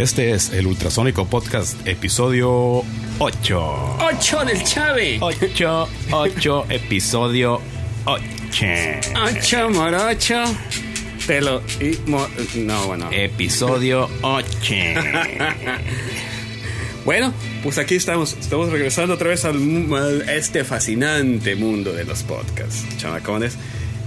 [0.00, 2.82] Este es el Ultrasónico Podcast, episodio
[3.18, 3.98] 8.
[4.00, 5.18] 8 del Chave.
[5.20, 7.60] 8, 8, episodio
[8.06, 8.22] 8.
[9.26, 10.42] 8 morocho.
[11.26, 13.08] Pelo y mo- No, bueno.
[13.12, 14.46] Episodio 8.
[17.04, 17.32] Bueno,
[17.62, 18.34] pues aquí estamos.
[18.38, 19.56] Estamos regresando otra vez al,
[19.94, 23.56] al- este fascinante mundo de los podcasts, chamacones.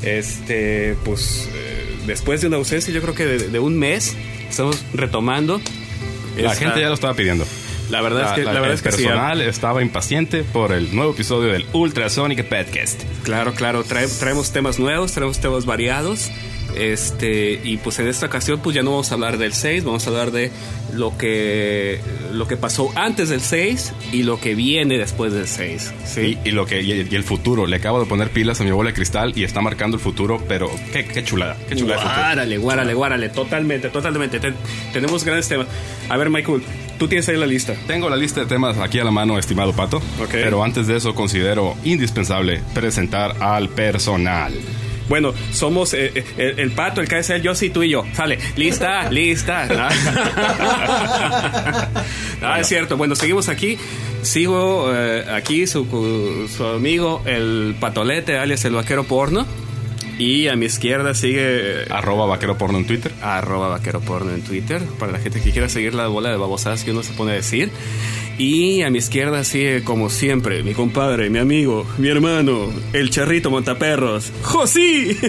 [0.03, 4.16] Este, pues eh, después de una ausencia, yo creo que de, de un mes,
[4.48, 5.59] estamos retomando.
[6.38, 7.46] La gente ya lo estaba pidiendo.
[7.90, 11.12] La verdad es que, la, verdad es que sí, personal estaba impaciente por el nuevo
[11.12, 13.02] episodio del Ultrasonic Podcast.
[13.23, 16.31] Claro, claro, trae- traemos temas nuevos, traemos temas variados.
[16.75, 20.05] Este, y pues en esta ocasión pues ya no vamos a hablar del 6, vamos
[20.05, 20.52] a hablar de
[20.93, 21.99] lo que
[22.33, 25.94] lo que pasó antes del 6 y lo que viene después del 6.
[26.05, 26.38] Sí.
[26.44, 27.66] Y, y lo que, y, el- y el futuro.
[27.67, 30.44] Le acabo de poner pilas a mi bola de cristal y está marcando el futuro,
[30.47, 31.57] pero qué, qué chulada.
[31.69, 32.03] Qué chulada.
[32.03, 34.39] Guárale, guárale, guárale, totalmente, totalmente.
[34.39, 34.55] Ten-
[34.91, 35.67] tenemos grandes temas.
[36.09, 36.63] A ver, Michael,
[36.97, 37.75] tú tienes ahí la lista.
[37.88, 39.97] Tengo la lista de temas aquí a la mano, estimado Pato.
[39.97, 40.29] Ok.
[40.31, 44.53] Pero antes de eso considero indispensable presentar al personal.
[45.09, 48.06] Bueno, somos eh, eh, el, el pato, el KSL, yo sí, tú y yo.
[48.14, 49.68] Sale, lista, lista.
[52.46, 52.98] Ah, es cierto.
[52.98, 53.78] Bueno, seguimos aquí.
[54.22, 59.46] Sigo eh, aquí su, su amigo, el patolete, alias el vaquero porno.
[60.20, 63.12] Y a mi izquierda sigue eh, Arroba vaquero porno en Twitter.
[63.22, 66.84] arroba vaquero porno en Twitter, para la gente que quiera seguir la bola de babosadas
[66.84, 67.72] que uno se pone a decir.
[68.38, 73.52] Y a mi izquierda sigue, como siempre, mi compadre, mi amigo, mi hermano, el charrito
[73.52, 75.16] montaperros, ¡Josí!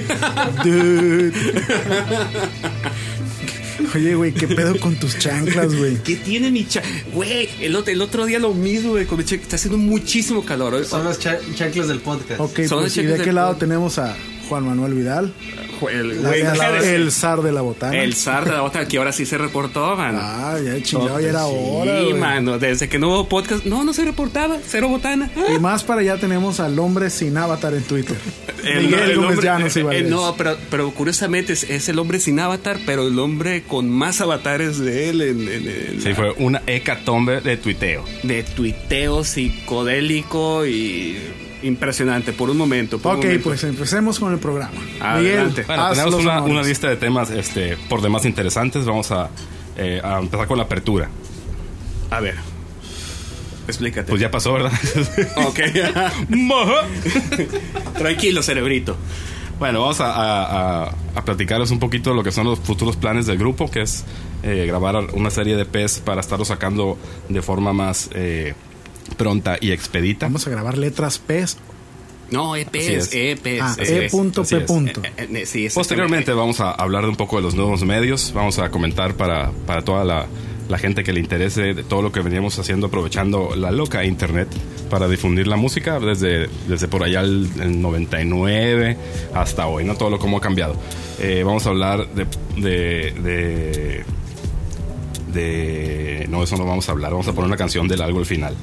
[3.94, 5.96] Oye, güey, ¿qué pedo con tus chanclas, güey?
[6.02, 6.82] ¿Qué tiene mi cha...
[7.12, 10.84] Güey, el, otro- el otro día lo mismo, güey, con mi Está haciendo muchísimo calor.
[10.84, 12.40] Son los cha- chanclas del podcast.
[12.40, 14.16] Ok, Son pues, ¿y de qué lado tenemos a
[14.48, 15.32] Juan Manuel Vidal?
[15.90, 17.96] El, güey, el zar de la botana.
[18.02, 20.18] el zar de la bota que ahora sí se reportó, mano.
[20.22, 22.14] Ah, ya chingado, ya era sí, hora, güey.
[22.14, 25.30] mano, desde que no hubo podcast, no, no se reportaba, cero botana.
[25.54, 28.16] Y más para allá tenemos al hombre sin avatar en Twitter.
[28.64, 30.02] Miguel el Gómez Llanos y eh, eh.
[30.08, 34.22] No, pero, pero curiosamente es, es el hombre sin avatar, pero el hombre con más
[34.22, 38.04] avatares de él en, en- en Sí, la- fue una hecatombe de tuiteo.
[38.22, 41.18] de tuiteo psicodélico y
[41.64, 42.98] impresionante por un momento.
[42.98, 43.44] por un Ok, momento.
[43.44, 44.72] pues empecemos con el programa.
[45.00, 45.62] Adelante.
[45.62, 48.84] Miguel, Bueno, haz tenemos una, lista de temas este, por demás interesantes.
[48.84, 49.30] Vamos a,
[49.76, 51.08] eh, a empezar con la apertura.
[52.10, 52.36] A ver,
[53.66, 54.08] explícate.
[54.10, 54.72] Pues ya pasó, ¿verdad?
[55.46, 55.60] Ok.
[57.98, 58.96] Tranquilo, cerebrito.
[59.58, 62.96] Bueno, vamos a, a- a- a platicarles un poquito de lo que son los futuros
[62.96, 64.04] planes del grupo, que es
[64.42, 66.98] eh, grabar una serie de PES para estarlo sacando
[67.28, 68.54] de forma más eh,
[69.16, 70.26] pronta y expedita.
[70.26, 71.44] Vamos a grabar letras P.
[72.30, 73.10] No, EPs, es.
[73.14, 73.60] EPs.
[73.60, 74.08] Ah, E P
[75.46, 75.68] sí.
[75.74, 79.50] Posteriormente vamos a hablar de un poco de los nuevos medios, vamos a comentar para,
[79.66, 80.26] para toda la,
[80.68, 84.48] la gente que le interese de todo lo que veníamos haciendo aprovechando la loca internet
[84.88, 88.96] para difundir la música desde, desde por allá el, el 99
[89.34, 89.94] hasta hoy, ¿no?
[89.94, 90.76] Todo lo como ha cambiado.
[91.20, 92.26] Eh, vamos a hablar de,
[92.56, 94.04] de, de,
[95.32, 98.26] de- No, eso no vamos a hablar, vamos a poner una canción del algo al
[98.26, 98.56] final.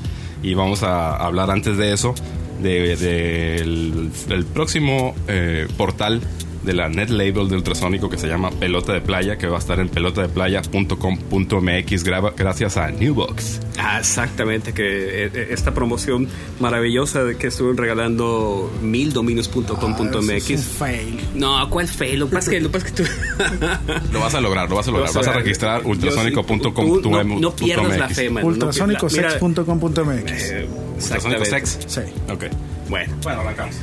[0.43, 2.13] Y vamos a hablar antes de eso
[2.61, 6.21] de- del del próximo eh, portal
[6.63, 9.59] de la net label de ultrasónico que se llama Pelota de Playa, que va a
[9.59, 13.59] estar en pelotadeplaya.com.mx gracias a Newbox.
[13.77, 16.27] Ah, exactamente, que eh, eh, esta promoción
[16.59, 21.19] maravillosa de que estuvieron regalando Ah, es un fail.
[21.35, 22.17] No, ¿cuál fe?
[22.17, 23.09] Lo que pasa es que, lo pasa es que tú...
[24.11, 25.13] Lo vas a lograr, lo vas a lograr.
[25.13, 27.05] Vas a registrar ultrasónico.com.mx.
[27.05, 28.43] No, no pierdas la fe, man.
[28.43, 30.51] Ultrasónicosex.com.mx.
[30.51, 31.45] Eh, Ultrasónico exactamente.
[31.45, 31.79] Sex.
[31.87, 32.01] Sí.
[32.31, 32.45] Ok.
[32.89, 33.75] Bueno, Bueno, arrancamos.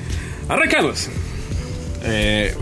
[0.49, 1.09] arrancamos.
[2.05, 2.55] Eh,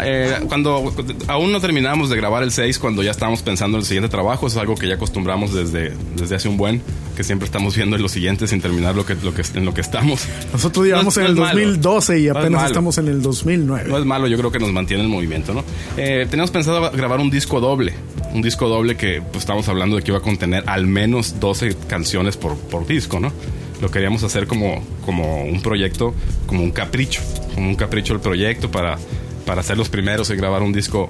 [0.00, 0.92] eh, cuando
[1.26, 4.46] aún no terminamos de grabar el 6, cuando ya estábamos pensando en el siguiente trabajo,
[4.46, 6.80] es algo que ya acostumbramos desde, desde hace un buen,
[7.16, 9.74] que siempre estamos viendo en lo siguiente sin terminar lo que, lo que, en lo
[9.74, 10.24] que estamos.
[10.52, 11.58] Nosotros llevamos No en el no malo.
[11.60, 12.66] 2012 y No es apenas malo.
[12.68, 13.88] estamos en el 2009.
[13.90, 15.64] No es malo, yo creo que nos mantiene el movimiento, ¿no?
[15.96, 17.92] Eh, teníamos pensado grabar un disco doble,
[18.32, 21.74] un disco doble que pues, estamos hablando de que iba a contener al menos 12
[21.88, 23.32] canciones por, por disco, ¿no?
[23.80, 26.14] Lo queríamos hacer como, como un proyecto,
[26.46, 27.20] como un capricho,
[27.54, 28.98] como un capricho el proyecto para,
[29.46, 31.08] para ser los primeros en grabar un disco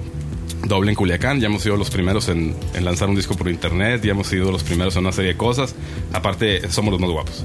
[0.67, 1.39] doble en Culiacán.
[1.39, 4.51] Ya hemos sido los primeros en, en lanzar un disco por internet, ya hemos sido
[4.51, 5.73] los primeros en una serie de cosas.
[6.13, 7.43] Aparte, somos los más guapos.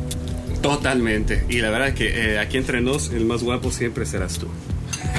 [0.61, 1.45] Totalmente.
[1.49, 4.49] Y la verdad que eh, aquí entre nos, el más guapo siempre serás tú.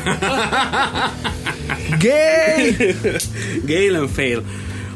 [2.00, 2.96] ¡Gay!
[3.64, 4.44] Gale and fail.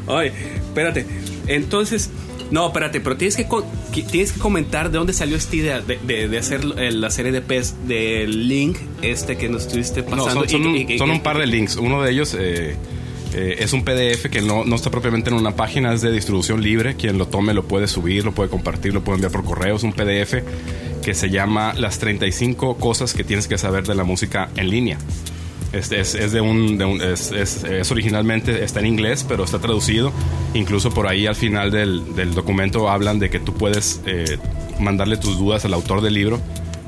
[0.06, 1.06] Oye, espérate.
[1.46, 2.10] Entonces,
[2.50, 3.46] no, espérate, pero tienes que-
[3.90, 7.32] tienes que comentar de dónde salió esta idea de, de- de hacer eh, la serie
[7.32, 10.40] de PES del link este que nos estuviste No, pasando.
[10.40, 11.76] son, son y- un, y- son y- un par de links.
[11.76, 12.76] Uno de ellos eh,
[13.32, 16.62] Eh, es un PDF que no, no está propiamente en una página, es de distribución
[16.62, 16.96] libre.
[16.96, 19.76] Quien lo tome lo puede subir, lo puede compartir, lo puede enviar por correo.
[19.76, 20.42] Es un PDF
[21.00, 24.98] que se llama Las 35 cosas que tienes que saber de la música en línea.
[25.72, 29.44] Es, es, es de un, de un- es, es- es originalmente está en inglés, pero
[29.44, 30.12] está traducido.
[30.54, 34.38] Incluso por ahí al final del, del documento hablan de que tú puedes eh,
[34.80, 36.40] mandarle tus dudas al autor del libro,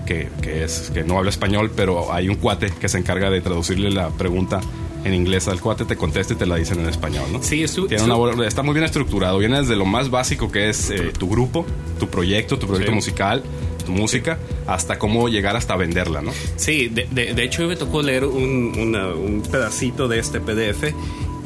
[0.06, 3.40] que, que es que no habla español, pero hay un cuate que se encarga de
[3.40, 4.60] traducirle la pregunta
[5.04, 7.42] en inglés al cuate, te contesta y te la dicen en español, ¿no?
[7.42, 9.38] Sí, estu- Tiene una buena- está muy bien estructurado.
[9.38, 11.64] Viene desde lo más básico que es eh, tu grupo,
[12.00, 12.96] tu proyecto, tu proyecto Sí.
[12.96, 13.42] musical,
[13.82, 16.32] tu música, hasta cómo llegar hasta venderla, ¿no?
[16.56, 20.92] Sí, de, de- de hecho me tocó leer un, una- un pedacito de este PDF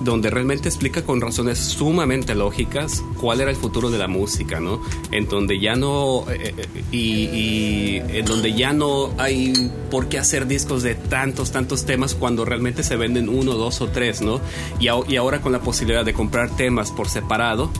[0.03, 4.83] donde realmente explica con razones sumamente lógicas cuál era el futuro de la música, ¿no?
[5.11, 10.19] En donde ya no eh, eh, y, y en donde ya no hay por qué
[10.19, 14.41] hacer discos de tantos tantos temas cuando realmente se venden uno, dos o tres, ¿no?
[14.79, 17.71] Y, au- y ahora con la posibilidad de comprar temas por separado,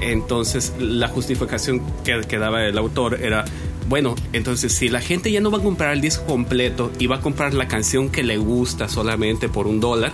[0.00, 3.44] entonces la justificación que, que daba el autor era,
[3.88, 7.16] bueno, entonces si la gente ya no va a comprar el disco completo y va
[7.16, 10.12] a comprar la canción que le gusta solamente por un dólar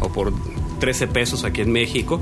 [0.00, 0.32] o por
[0.80, 2.20] 13 pesos aquí en México,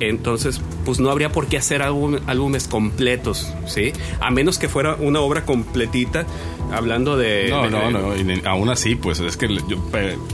[0.00, 3.92] entonces pues no habría por qué hacer álbum- álbumes completos, ¿sí?
[4.20, 6.26] A menos que fuera una obra completita
[6.72, 7.48] hablando de...
[7.50, 8.16] No, de- no, no.
[8.16, 9.76] y aún así, pues es que yo,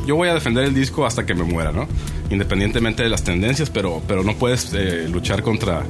[0.06, 1.88] yo voy a defender el disco hasta que me muera, ¿no?
[2.30, 5.82] Independientemente de las tendencias, pero, pero no puedes eh, luchar contra,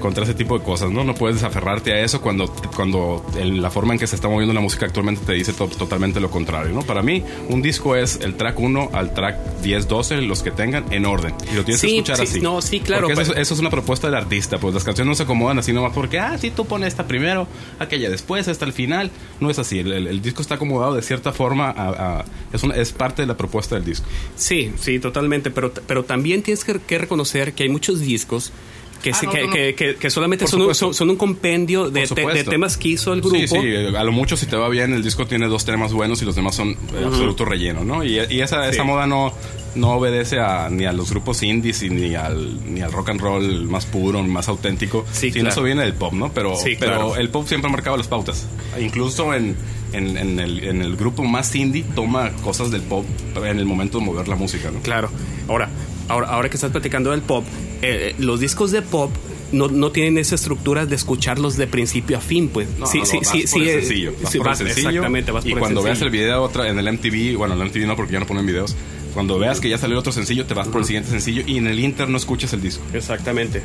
[0.00, 1.04] contra ese tipo de cosas, ¿no?
[1.04, 4.52] No puedes desaferrarte a eso cuando, cuando el- la forma en que se está moviendo
[4.52, 6.82] la música actualmente te dice to- totalmente lo contrario, ¿no?
[6.82, 10.84] Para mí, un disco es el track 1 al track 10, 12, los que tengan,
[10.92, 11.34] en orden.
[11.52, 12.40] Y lo tienes Sí, que escuchar sí, así.
[12.40, 15.08] no, sí, claro, Porque eso, pero- eso es una propuesta del artista, pues las canciones
[15.10, 17.46] no se acomodan así nomás porque, ah, sí, tú pones esta primero,
[17.78, 19.10] aquella después, hasta el final.
[19.40, 22.62] No es así, el, el- el disco está acomodado de cierta forma, a- a- es,
[22.62, 24.06] una- es parte de la propuesta del disco.
[24.36, 28.52] Sí, sí, totalmente, pero, pero también tienes que, que reconocer que hay muchos discos
[29.02, 29.52] que, Ah, se- no, que, no, no.
[29.52, 33.20] que- que- solamente son son, son un compendio de, te- de temas que hizo el
[33.20, 33.36] grupo.
[33.36, 33.56] Sí, sí,
[33.96, 36.34] a lo mucho si te va bien, el disco tiene dos temas buenos y los
[36.36, 38.04] demás son eh, absoluto relleno, ¿no?
[38.04, 38.86] Y, y esa, esa Sí.
[38.88, 39.32] moda no,
[39.74, 43.64] no obedece a, ni a los grupos indies ni al, ni al rock and roll
[43.64, 45.04] más puro, más auténtico.
[45.12, 45.48] Sí, claro.
[45.48, 46.32] eso viene del pop, ¿no?
[46.32, 47.16] Pero, Sí, pero claro.
[47.16, 48.46] el pop siempre ha marcado las pautas.
[48.80, 49.56] Incluso en,
[49.92, 53.04] en, en el, en el grupo más indie toma cosas del pop
[53.36, 54.80] en el momento de mover la música, ¿no?
[54.80, 55.10] Claro.
[55.48, 55.68] Ahora,
[56.10, 57.44] ahora, ahora que estás platicando del pop,
[57.82, 59.10] eh, los discos de pop
[59.52, 62.68] no, no tienen esa estructura de escucharlos de principio a fin, pues.
[62.78, 64.12] No, sí, no, sí, vas sí, por sí, el eh, sencillo.
[64.22, 64.88] Vas sí, por el sencillo.
[64.88, 67.68] Exactamente, vas y el cuando veas el video otra en el MTV, bueno, en el
[67.68, 68.76] MTV no porque ya no ponen videos.
[69.14, 71.66] Cuando veas que ya salió otro sencillo, te vas por el siguiente sencillo y en
[71.66, 72.84] el Inter no escuchas el disco.
[72.92, 73.62] Exactamente.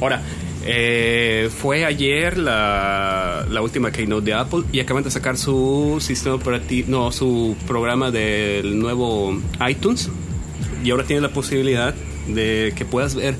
[0.00, 0.22] Ahora,
[0.64, 6.36] eh, fue ayer la, la última keynote de Apple y acaban de sacar su sistema
[6.36, 10.08] operativo, no, su programa del nuevo iTunes
[10.84, 11.94] y ahora tiene la posibilidad
[12.28, 13.34] de que puedas ver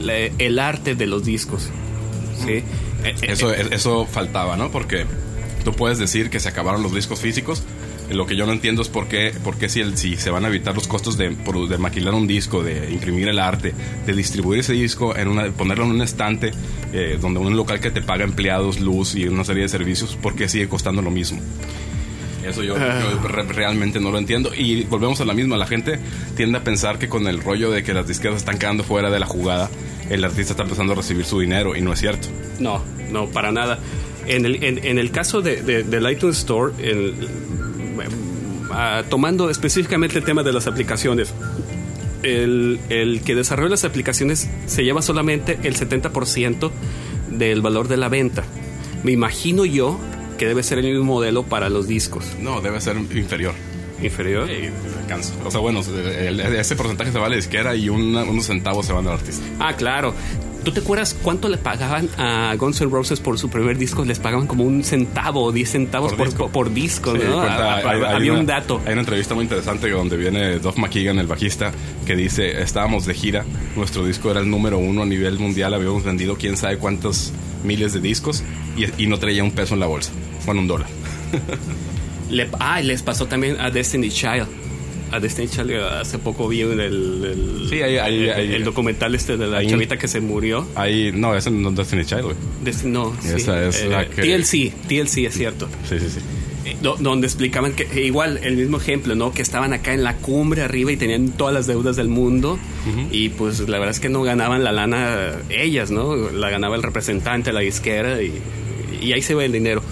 [0.00, 1.68] la- el arte de los discos.
[2.44, 2.52] ¿sí?
[2.52, 2.64] Eh,
[3.04, 4.70] eh, Eso, eh, eso faltaba, ¿no?
[4.70, 5.06] Porque
[5.64, 7.62] tú puedes decir que se acabaron los discos físicos.
[8.10, 10.44] Lo que yo no entiendo es por qué, por qué si, el, si se van
[10.44, 13.72] a evitar los costos de, de maquilar un disco, de imprimir el arte,
[14.04, 16.50] de distribuir ese disco, en una, ponerlo en un estante
[16.92, 20.34] eh, donde un local que te paga empleados, luz y una serie de servicios, ¿por
[20.34, 21.40] qué sigue costando lo mismo?
[22.44, 24.52] Eso yo, yo re- realmente no lo entiendo.
[24.54, 25.56] Y volvemos a la misma.
[25.56, 25.98] La gente
[26.36, 29.18] tiende a pensar que con el rollo de que las disqueras están quedando fuera de
[29.18, 29.70] la jugada,
[30.10, 31.74] el artista está empezando a recibir su dinero.
[31.76, 32.28] Y no es cierto.
[32.58, 33.78] No, no, para nada.
[34.26, 37.14] En el, en, en el caso de, de- del iTunes Store, el-
[38.70, 41.32] ah, tomando específicamente el tema de las aplicaciones,
[42.22, 46.70] el, el que desarrolla las aplicaciones se lleva solamente el 70%
[47.30, 48.44] del valor de la venta.
[49.02, 49.98] Me imagino yo
[50.38, 52.24] que debe ser el mismo modelo para los discos.
[52.40, 53.54] No, debe ser inferior.
[54.02, 54.48] Inferior.
[55.02, 55.32] Alcanza.
[55.44, 55.80] O sea, bueno,
[56.18, 59.14] el- ese porcentaje se va a la disquera y una- unos centavos se van al
[59.14, 59.44] artista.
[59.60, 60.14] Ah, claro.
[60.64, 64.02] ¿Tú te acuerdas cuánto le pagaban a Guns N' Roses por su primer disco?
[64.04, 66.48] Les pagaban como un centavo o diez centavos Por por, disco.
[66.50, 67.34] por disco, Sí, ¿no?
[67.36, 68.80] cuenta- hay- hay Había una- un dato.
[68.86, 71.70] Hay una entrevista muy interesante donde viene Duff McKagan, el bajista,
[72.06, 73.44] que dice, estábamos de gira,
[73.76, 77.92] nuestro disco era el número uno a nivel mundial, habíamos vendido quién sabe cuántos miles
[77.92, 78.42] de discos
[78.76, 80.12] y, y no traía un peso en la bolsa,
[80.46, 80.88] bueno, un dólar.
[82.30, 84.46] Le- ah, y les pasó también a Destiny Child.
[85.12, 89.64] A Destiny Child eh, hace poco vi el, el, Sí, el- documental este de la
[89.66, 90.66] chavita que se murió.
[90.74, 92.36] Ahí, no, ese no es Destiny Child, güey.
[92.84, 93.28] No, sí.
[93.36, 93.48] Es
[93.82, 95.68] Eh, la que- TLC, TLC es cierto.
[95.88, 96.20] Sí, sí, sí.
[96.66, 99.32] Eh, do- donde explicaban que eh, igual el mismo ejemplo, ¿no?
[99.32, 102.58] Que estaban acá en la cumbre arriba y tenían todas las deudas del mundo
[103.12, 106.16] y pues la verdad es que no ganaban la lana ellas, ¿no?
[106.30, 108.32] La ganaba el representante, la disquera y,
[109.02, 109.82] y ahí se ve el dinero.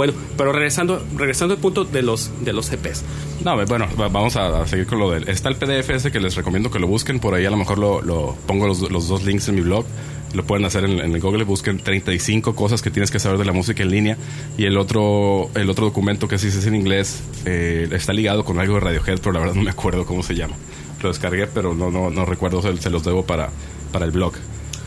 [0.00, 3.02] Bueno, pero regresando, regresando al punto de los, de los EPs.
[3.44, 5.28] No, bueno, va- vamos a, a seguir con lo del...
[5.28, 7.20] Está el PDF ese que les recomiendo que lo busquen.
[7.20, 9.84] Por ahí a lo mejor lo, lo pongo los, los dos links en mi blog.
[10.32, 11.44] Lo pueden hacer en, en Google.
[11.44, 14.16] Busquen 35 cosas que tienes que saber de la música en línea.
[14.56, 18.58] Y el otro el otro documento que sí es en inglés eh, está ligado con
[18.58, 20.54] algo de Radiohead, pero la verdad no me acuerdo cómo se llama.
[21.02, 22.62] Lo descargué, pero no, no, no recuerdo.
[22.62, 23.50] Se, se los debo para,
[23.92, 24.32] para el blog.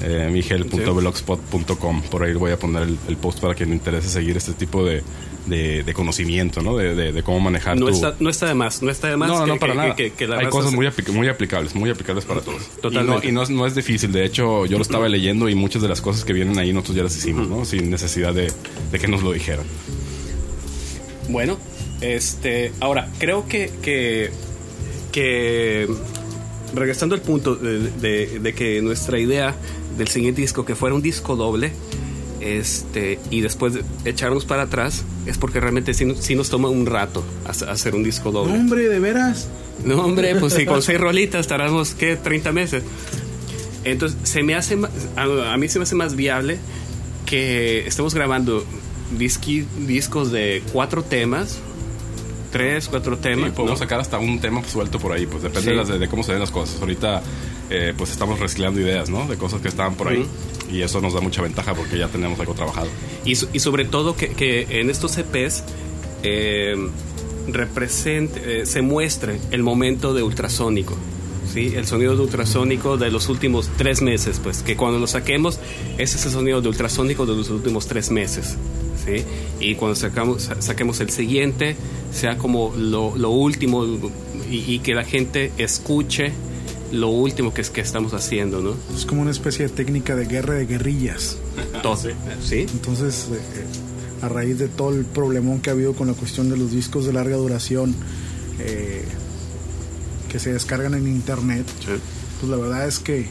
[0.06, 2.02] Eh, migel.blogspot.com.
[2.04, 4.84] Por ahí voy a poner el, el post para quien le interese seguir este tipo
[4.86, 5.02] de,
[5.48, 6.76] de, de conocimiento, ¿no?
[6.76, 7.94] De, de- cómo manejar No tu...
[7.94, 9.30] está, no está de más, no está de más.
[9.30, 9.96] No, no, que- no, para que- nada.
[9.96, 10.14] que-
[10.46, 12.62] Hay cosas se- muy, apli- muy aplicables, muy aplicables para todos.
[12.82, 13.28] Totalmente.
[13.28, 14.12] Y, no, y no, es, no es difícil.
[14.12, 16.98] De hecho, yo lo estaba leyendo y muchas de las cosas que vienen ahí nosotros
[16.98, 17.64] ya las hicimos, ¿no?
[17.64, 18.52] Sin necesidad de,
[18.92, 19.66] de que nos lo dijeran.
[21.30, 21.58] Bueno,
[22.02, 24.32] este, ahora, creo que, que,
[25.14, 25.88] que
[26.76, 29.56] regresando al punto de, de- de que nuestra idea
[29.98, 31.72] del siguiente disco, que fuera un disco doble,
[32.42, 36.86] este, y después de echarnos para atrás, es porque realmente sí, sí nos toma un
[36.86, 38.54] rato hace- hacer un disco doble.
[38.54, 39.48] Hombre, de veras.
[39.86, 42.16] No, hombre, pues si con seis rolitas tardamos, ¿qué?
[42.16, 42.84] 30 meses.
[43.86, 44.78] Entonces, se me hace,
[45.16, 46.58] a, a mí se me hace más viable
[47.26, 48.64] que estemos grabando
[49.18, 51.60] disqui- discos de cuatro temas,
[52.52, 53.52] tres, cuatro Sí, temas.
[53.52, 53.84] podemos ¿no?
[53.86, 55.70] sacar hasta un tema suelto por ahí, pues depende Sí.
[55.70, 56.80] de, las- de cómo se ven las cosas.
[56.82, 57.22] Ahorita,
[57.74, 59.28] eh, pues estamos reciclando ideas, ¿no?
[59.28, 60.26] De cosas que estaban por ahí.
[60.72, 62.88] Y eso nos da mucha ventaja porque ya tenemos algo trabajado.
[63.26, 65.64] Y, y sobre todo que, que en estos EPs
[66.24, 66.76] eh,
[67.48, 70.96] represente, eh, se muestre el momento de ultrasónico.
[71.54, 71.74] ¿sí?
[71.76, 75.60] El sonido de ultrasónico de los últimos tres meses, pues que cuando lo saquemos,
[75.98, 78.56] ese es el sonido de ultrasónico de los últimos tres meses.
[79.06, 79.24] ¿sí?
[79.60, 81.76] Y cuando sacamos, sa- saquemos el siguiente,
[82.12, 83.86] sea como lo, lo último
[84.50, 86.32] y, y que la gente escuche
[86.94, 88.76] lo último que, es, que estamos haciendo, ¿no?
[88.96, 91.38] Es como una especie de técnica de guerra de guerrillas.
[91.82, 91.98] Todo.
[92.42, 92.66] ¿Sí?
[92.72, 93.66] Entonces, eh, eh,
[94.24, 97.06] a raíz de todo el problemón que ha habido con la cuestión de los discos
[97.06, 97.94] de larga duración
[98.60, 99.04] eh,
[100.30, 101.66] que se descargan en internet,
[102.40, 103.28] pues la verdad es que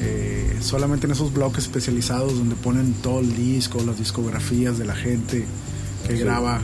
[0.00, 4.96] eh, solamente en esos blogs especializados donde ponen todo el disco, las discografías de la
[4.96, 5.44] gente
[6.06, 6.60] que graba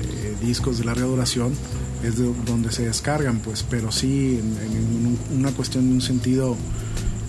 [0.00, 1.54] eh, discos de larga duración,
[2.02, 6.00] es de donde se descargan, pues, pero sí en, en un- una cuestión de un
[6.00, 6.56] sentido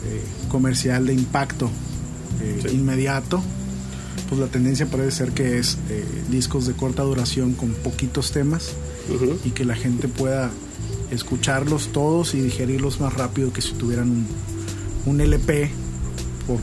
[0.05, 1.69] eh, comercial de impacto
[2.41, 3.41] eh, inmediato,
[4.29, 8.69] pues la tendencia parece ser que es eh, discos de corta duración con poquitos temas
[9.13, 9.37] Ujú.
[9.45, 10.49] y que la gente pueda
[11.11, 14.25] escucharlos todos y digerirlos más rápido que si tuvieran un,
[15.05, 15.69] un LP
[16.47, 16.59] por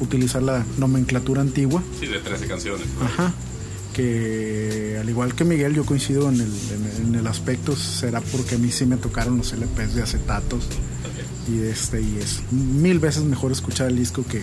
[0.00, 1.82] utilizar la nomenclatura antigua.
[1.98, 2.86] Sí, de 13 canciones.
[3.02, 3.32] Ajá.
[3.96, 8.56] Que al igual que Miguel, yo coincido en el, en, en el aspecto, será porque
[8.56, 10.64] a mí sí me tocaron los LPs de acetatos.
[11.48, 14.42] Y, este, y es mil veces mejor escuchar el disco que,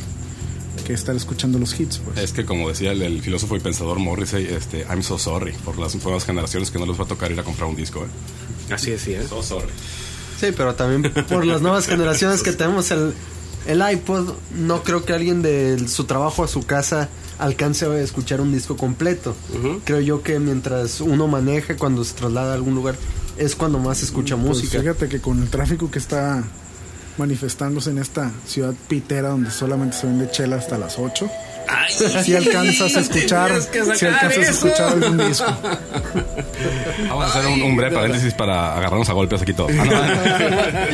[0.87, 1.99] que estar escuchando los hits.
[1.99, 2.17] Pues.
[2.17, 5.77] Es que como decía el, el filósofo y pensador Morrissey, este, I'm so sorry por
[5.77, 8.03] las nuevas generaciones que no les va a tocar ir a comprar un disco.
[8.05, 8.73] ¿eh?
[8.73, 9.23] Así es, sí, ¿eh?
[9.29, 9.69] So sorry.
[10.39, 13.13] Sí, pero también por las nuevas generaciones que tenemos el,
[13.67, 17.07] el iPod, no creo que alguien de su trabajo a su casa
[17.39, 19.35] alcance a escuchar un disco completo.
[19.57, 19.81] Ujú.
[19.83, 22.95] Creo yo que mientras uno maneja, cuando se traslada a algún lugar,
[23.37, 24.79] es cuando más se escucha Pues música.
[24.79, 26.43] fíjate que con el tráfico que está
[27.17, 31.29] manifestándose en esta ciudad pitera donde solamente se vende chela hasta las 8,
[32.23, 34.67] si alcanzas a escuchar, si alcanzas a eso.
[34.67, 35.45] escuchar algún disco.
[37.09, 39.71] Vamos a hacer un, un breve paréntesis para agarrarnos a golpes aquí todos.
[39.79, 39.85] Ah,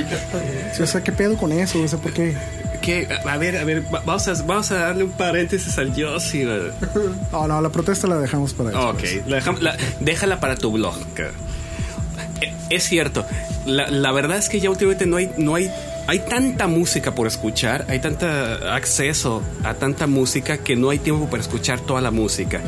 [0.70, 1.82] no, Sí, o sea, ¿qué pedo con eso?
[1.82, 2.36] O sea, ¿por qué?
[2.82, 6.44] Que, a ver, a ver, va- vamos a, vamos a darle un paréntesis al Yossi.
[7.32, 9.16] No, no, la protesta la dejamos para después.
[9.22, 10.96] Ok, la dejam- la- déjala para tu blog.
[12.42, 13.26] Eh, Es cierto,
[13.66, 15.70] la, la verdad es que ya últimamente no hay, no hay,
[16.08, 21.26] hay tanta música por escuchar, hay tanta acceso a tanta música que no hay tiempo
[21.30, 22.62] para escuchar toda la música.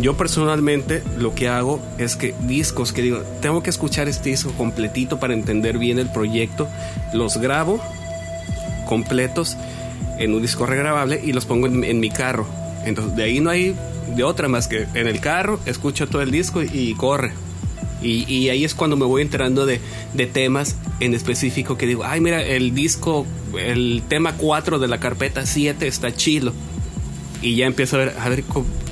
[0.00, 4.52] Yo personalmente lo que hago es que discos que digo, tengo que escuchar este disco
[4.52, 6.68] completito para entender bien el proyecto,
[7.12, 7.80] los grabo
[8.88, 9.56] completos
[10.18, 12.46] en un disco regrabable y los pongo en, en mi carro.
[12.84, 13.76] Entonces, de ahí no hay
[14.16, 17.32] de otra más que en el carro escucho todo el disco y, y corre.
[18.02, 19.80] Y, y ahí es cuando me voy enterando de,
[20.14, 23.26] de temas en específico que digo, ay, mira, el disco,
[23.60, 26.52] el tema 4 de la carpeta 7 está chilo.
[27.42, 28.44] Y ya empiezo a ver, a ver,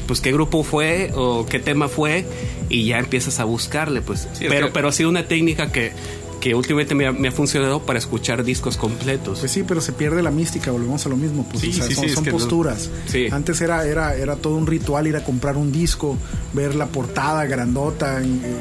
[0.07, 2.27] pues qué grupo fue o qué tema fue
[2.69, 4.29] y ya empiezas a buscarle, pues.
[4.35, 5.93] Sí, pero, que- pero ha sido una técnica que,
[6.41, 9.41] que últimamente me ha, me ha funcionado para escuchar discos completos.
[9.41, 11.47] Pues sí, pero se pierde la mística, volvemos a lo mismo.
[11.49, 12.91] Pues, Sí, o sea, sí, son, sí, es son que no- posturas.
[13.07, 13.27] Sí.
[13.31, 16.17] Antes era, era, era todo un ritual ir a comprar un disco,
[16.53, 18.57] ver la portada grandota, y, eh,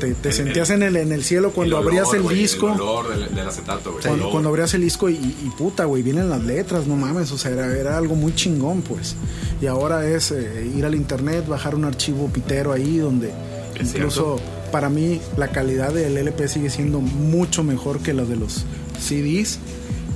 [0.00, 2.68] te, te sentías en el, en el cielo cuando abrías el disco.
[2.74, 4.30] El olor del, del acetato, güey.
[4.30, 7.50] Cuando, abrías el disco y, y puta, güey, vienen las letras, no mames, o sea,
[7.50, 9.16] era, era algo muy chingón, pues.
[9.60, 13.32] Y ahora es eh, ir al internet, bajar un archivo pitero ahí donde
[13.80, 18.64] incluso para mí la calidad del LP sigue siendo mucho mejor que la de los
[19.00, 19.58] CDs.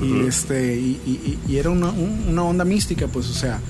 [0.02, 3.60] Y este y, y- y era una, un- una onda mística, pues, o sea,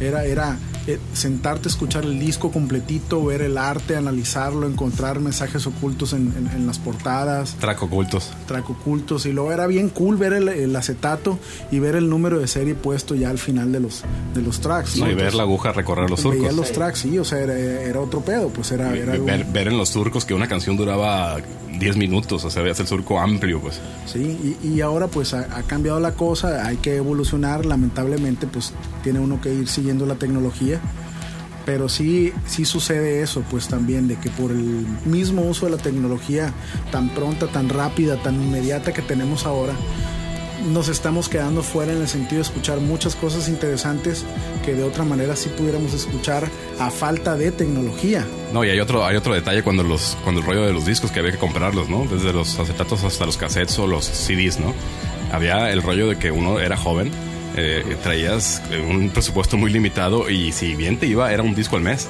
[0.00, 6.12] era, era eh, sentarte, escuchar el disco completito, ver el arte, analizarlo, encontrar mensajes ocultos
[6.12, 8.30] en- en- en las portadas Track ocultos.
[8.46, 11.38] track ocultos y luego era bien cool ver el, el acetato
[11.72, 14.02] y ver el número de serie puesto ya al final de los
[14.34, 16.40] de los tracks No, y ver la aguja recorrer los surcos.
[16.42, 19.76] veía los tracks sí o sea era, era otro pedo pues era, ver, ver en
[19.78, 21.36] los surcos que una canción duraba
[21.78, 23.80] 10 minutos, o sea, veías el surco amplio, pues.
[24.06, 28.72] sí y, y ahora pues ha, ha cambiado la cosa hay que evolucionar lamentablemente pues
[29.02, 30.80] tiene uno que ir siguiendo la tecnología
[31.64, 35.82] pero sí sí sucede eso pues también de que por el mismo uso de la
[35.82, 36.52] tecnología
[36.92, 39.74] tan pronta tan rápida tan inmediata que tenemos ahora
[40.64, 44.24] nos estamos quedando fuera en el sentido de escuchar muchas cosas interesantes
[44.64, 46.48] que de otra manera sí pudiéramos escuchar
[46.78, 48.26] a falta de tecnología.
[48.52, 51.10] No, y hay otro, hay otro detalle cuando los, cuando el rollo de los discos
[51.12, 52.06] que había que comprarlos, ¿no?
[52.10, 54.74] Desde los acetatos hasta los cassettes o los CDs, ¿no?
[55.32, 57.10] Había el rollo de que uno era joven,
[57.56, 61.82] eh, traías un presupuesto muy limitado y si bien te iba, era un disco al
[61.82, 62.08] mes.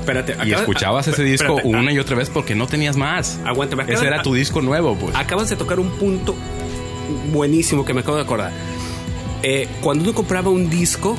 [0.00, 3.38] Espérate, Y escuchabas ese disco espérate, una y otra vez porque no tenías más.
[3.44, 5.16] Aguántame, acaba- Ese era tu disco nuevo, pues.
[5.16, 6.34] Acabas de tocar un punto
[7.34, 8.52] buenísimo que me acabo de acordar.
[9.42, 11.16] Eh, cuando uno compraba un disco,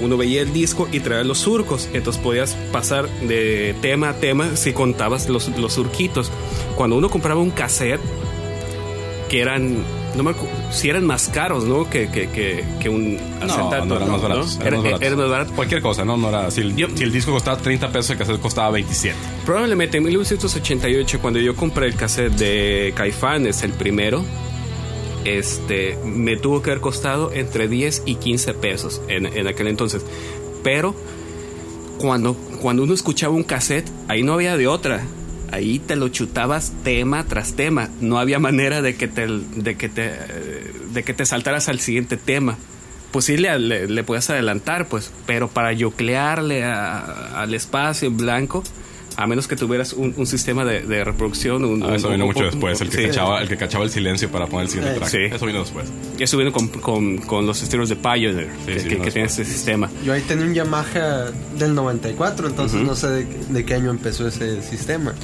[0.00, 1.88] uno veía el disco y traía los surcos.
[1.92, 6.30] Entonces podías pasar de tema a tema si contabas los, los surquitos.
[6.76, 8.00] Cuando uno compraba un cassette,
[9.28, 9.78] que eran,
[10.16, 11.88] no me acu- si eran más caros, ¿no?
[11.88, 13.86] Que, que, que, que un No, acetato.
[13.86, 14.56] no eran más baratos.
[14.60, 15.06] Era, eran más baratos.
[15.18, 15.52] era barato.
[15.54, 16.16] Cualquier cosa, ¿no?
[16.16, 19.16] no era, si, el, Yo- si el disco costaba 30 pesos, el cassette costaba 27.
[19.46, 24.22] Probablemente en 1988, cuando yo compré el cassette de Caifanes, el primero,
[25.24, 30.04] este, me tuvo que haber costado entre 10 y 15 pesos en, en aquel entonces.
[30.62, 30.94] Pero
[31.98, 35.02] cuando, cuando uno escuchaba un cassette, ahí no había de otra.
[35.52, 37.88] Ahí te lo chutabas tema tras tema.
[38.00, 40.12] No había manera de que te, de que te,
[40.92, 42.56] de que te saltaras al siguiente tema.
[43.12, 48.16] Pues sí le, le, le podías adelantar, pues, pero para yoclearle a- al espacio en
[48.16, 48.64] blanco,
[49.16, 51.64] a menos que tuvieras un, un sistema de, de reproducción.
[51.64, 53.02] Un, Ah, eso un- vino un- mucho un- después, el que, sí.
[53.06, 55.10] cachaba, el que cachaba el silencio para poner el siguiente track.
[55.10, 55.18] sí.
[55.32, 55.86] Eso vino después.
[56.16, 59.44] Ya estuvieron con, con, con los estilos de Pioneer, que, sí, que- que tiene este
[59.44, 59.90] sistema.
[60.04, 64.26] Yo ahí tenía un Yamaha del 94, entonces no sé de, de qué año empezó
[64.28, 65.14] ese sistema.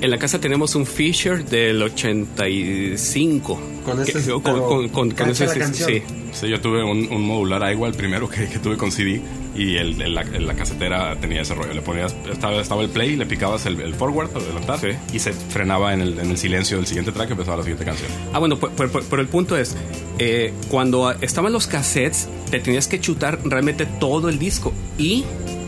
[0.00, 3.60] En la casa tenemos un Fisher del 85.
[3.84, 6.02] Con ese- Que- con, con- con- con ese- sí.
[6.32, 9.20] Sí, yo tuve un, un modular igual, el primero que, que tuve con CD
[9.56, 11.74] y el, el- la, la casetera tenía ese rollo.
[11.74, 14.88] Le ponías, estaba, estaba el play, le picabas el, el forward adelantar Sí.
[15.12, 17.84] y se frenaba en el, en el silencio del siguiente track y empezaba la siguiente
[17.84, 18.08] canción.
[18.32, 19.76] Ah, bueno, pero el punto es,
[20.18, 24.72] eh, cuando estaban los cassettes, te tenías que chutar realmente todo el disco.
[24.98, 25.24] Y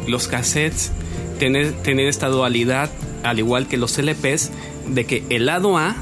[0.06, 0.90] los cassettes
[1.38, 2.88] tienen, tienen esta dualidad,
[3.22, 4.50] al igual que los LPs,
[4.88, 5.96] de que el lado A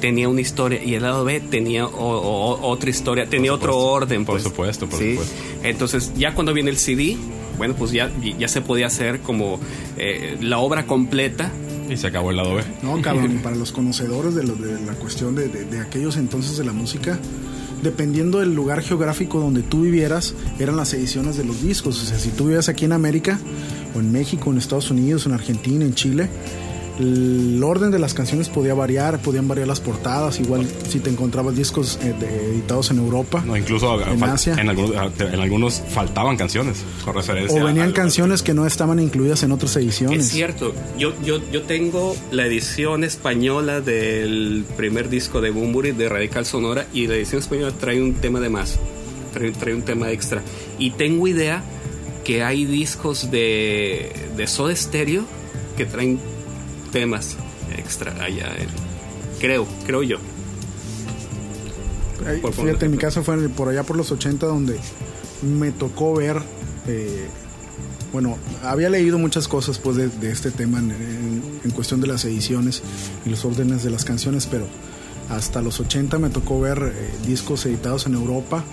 [0.00, 4.24] tenía una historia y el lado B tenía o- o- otra historia, tenía otro orden.
[4.24, 4.42] Por pues.
[4.44, 5.12] supuesto, por Sí.
[5.12, 5.34] supuesto.
[5.62, 7.16] Entonces, ya cuando viene el CD,
[7.56, 9.58] bueno, pues ya, ya se podía hacer como
[9.96, 11.50] eh, la obra completa.
[11.88, 12.62] Y se acabó el lado B.
[12.82, 16.16] No, cabrón, y para los conocedores de, lo- de la cuestión de, de- de aquellos
[16.16, 17.18] entonces de la música,
[17.86, 22.02] dependiendo del lugar geográfico donde tú vivieras, eran las ediciones de los discos.
[22.02, 23.38] O sea, si tú vivías aquí en América,
[23.94, 26.28] o en México, en Estados Unidos, en Argentina, en Chile,
[26.98, 31.54] el orden de las canciones podía variar, podían variar las portadas, igual si te encontrabas
[31.56, 33.42] discos eh, de- editados en Europa.
[33.46, 34.54] No, incluso En Asia.
[34.58, 37.62] en, algunos, en algunos faltaban canciones con referencia.
[37.62, 40.26] O venían canciones que no estaban incluidas en otras ediciones.
[40.26, 46.08] Es cierto, yo, yo, yo tengo la edición española del primer disco de Bumburi de
[46.08, 48.78] Radical Sonora y la edición española trae un tema de más,
[49.34, 50.42] trae, trae un tema extra.
[50.78, 51.62] Y tengo idea
[52.24, 55.24] que hay discos de, de Soda Stereo
[55.76, 56.18] que traen
[57.00, 57.36] temas
[57.76, 58.54] extra allá.
[58.56, 58.68] en-
[59.38, 60.16] creo, creo yo.
[62.26, 62.40] Ay.
[62.52, 64.78] Fíjate, en mi caso fue por allá por los 80 donde
[65.42, 66.40] me tocó ver,
[66.86, 67.26] eh,
[68.12, 72.06] bueno, había leído muchas cosas pues de, de este tema en, en- en cuestión de
[72.06, 72.82] las ediciones
[73.24, 74.66] y los órdenes de las canciones, pero
[75.28, 78.64] hasta los 80 me tocó ver eh, discos editados en Europa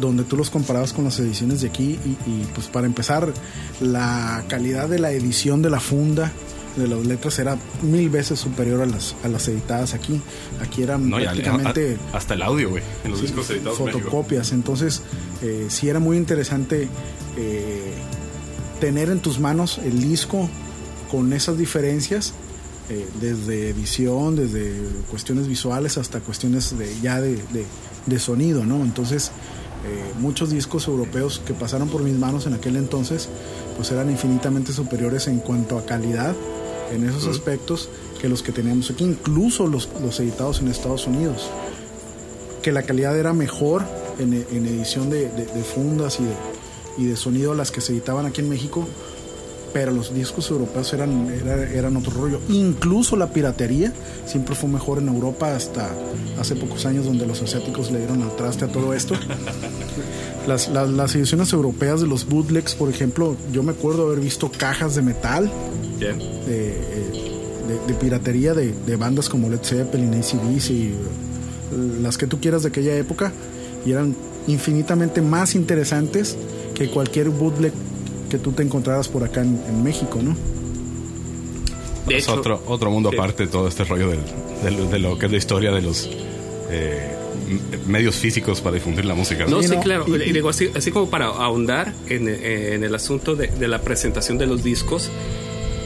[0.00, 3.32] donde tú los comparabas con las ediciones de aquí y, y, pues para empezar
[3.80, 6.32] la calidad de la edición de la funda
[6.76, 10.20] de las letras era mil veces superior a las, a las editadas aquí.
[10.60, 13.98] Aquí eran No, prácticamente a- hasta el audio, güey, en los Sí, discos editados México.
[14.00, 14.52] fotocopias.
[14.52, 15.02] Entonces,
[15.42, 16.88] eh, sí era muy interesante
[17.36, 17.92] eh,
[18.80, 20.48] tener en tus manos el disco
[21.10, 22.32] con esas diferencias
[22.90, 24.72] eh, desde edición, desde
[25.10, 27.38] cuestiones visuales hasta cuestiones de, ya de,
[28.06, 28.82] de, sonido, ¿no?
[28.84, 29.30] Entonces,
[29.86, 33.28] eh, muchos discos europeos que pasaron por mis manos en aquel entonces,
[33.76, 36.34] pues eran infinitamente superiores en cuanto a calidad
[36.94, 37.88] en esos aspectos
[38.20, 41.50] que los que teníamos aquí, incluso los, los editados en Estados Unidos,
[42.62, 43.84] que la calidad era mejor
[44.18, 46.34] en, en edición de, de, fundas y de,
[46.98, 48.86] y de sonido las que se editaban aquí en México,
[49.74, 51.28] pero los discos europeos eran,
[51.74, 52.40] eran otro rollo.
[52.48, 53.92] Incluso la piratería
[54.24, 55.90] siempre fue mejor en Europa hasta
[56.38, 59.14] hace pocos años donde los asiáticos le dieron al traste a todo esto.
[60.46, 64.94] Las, las, ediciones europeas de los bootlegs, por ejemplo, yo me acuerdo haber visto cajas
[64.94, 65.50] de metal
[65.98, 66.12] de,
[67.86, 70.94] de, piratería de, de, bandas como Led Zeppelin, ACDC, y
[72.02, 73.32] las que tú quieras de aquella época,
[73.86, 74.14] y eran
[74.46, 76.36] infinitamente más interesantes
[76.74, 77.72] que cualquier bootleg
[78.34, 80.36] que tú te encontraras por acá en, México, ¿no?
[82.08, 85.70] es otro, otro mundo aparte de todo este rollo de lo que es la historia
[85.70, 86.10] de los
[86.68, 87.14] eh,
[87.86, 89.46] medios físicos para difundir la música.
[89.46, 90.04] No, sí, claro.
[90.08, 94.36] Y, digo, así, así, como para ahondar en, en el asunto de, de, la presentación
[94.36, 95.10] de los discos,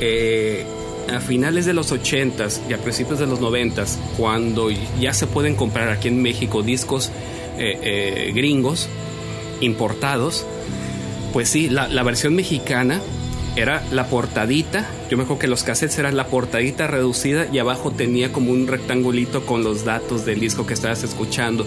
[0.00, 0.64] eh,
[1.12, 5.54] a finales de los 80s y a principios de los 90s, cuando ya se pueden
[5.54, 7.11] comprar aquí en México discos
[7.58, 8.88] eh, gringos
[9.61, 10.46] importados,
[11.38, 13.01] pues sí, la, versión mexicana
[13.55, 14.90] era la portadita.
[15.09, 18.66] Yo me acuerdo que los cassettes eran la portadita reducida y abajo tenía como un
[18.66, 21.64] rectangulito con los datos del disco que estabas escuchando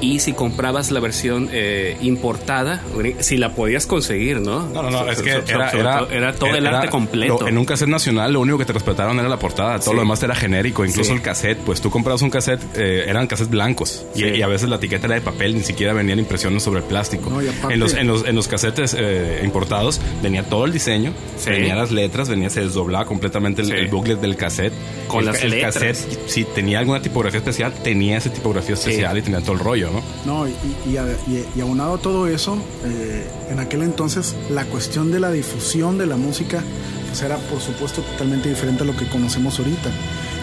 [0.00, 2.82] y si comprabas la versión eh, importada,
[3.20, 4.66] si la podías conseguir, ¿no?
[4.68, 5.70] No, no, no, es que era,
[6.10, 7.46] era, todo el arte completo.
[7.46, 10.22] en un cassette nacional lo único que te respetaron era la portada, todo lo demás
[10.22, 14.40] era genérico, incluso el cassette, pues tú comprabas un cassette, eh, eran cassettes blancos y,
[14.40, 17.30] a veces la etiqueta era de papel, ni siquiera venían impresiones sobre el plástico.
[17.68, 21.12] en, los, en, los, en los cassettes eh, importados venía todo el diseño,
[21.46, 24.72] venía las letras, venía, se desdoblaba completamente el, booklet del cassette.
[25.08, 29.40] Con las el cassette, si tenía alguna tipografía especial, tenía esa tipografía especial y tenía
[29.40, 29.89] todo el rollo.
[30.26, 30.46] ¿No?
[30.48, 30.54] y,
[30.86, 36.06] y, aunado a todo eso, eh, en aquel entonces la cuestión de la difusión de
[36.06, 36.62] la música
[37.08, 39.90] pues era por supuesto totalmente diferente a lo que conocemos ahorita.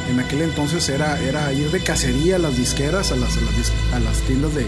[0.10, 3.38] En aquel entonces era, era ir de cacería a las disqueras, a las,
[3.94, 4.66] a las, tiendas de,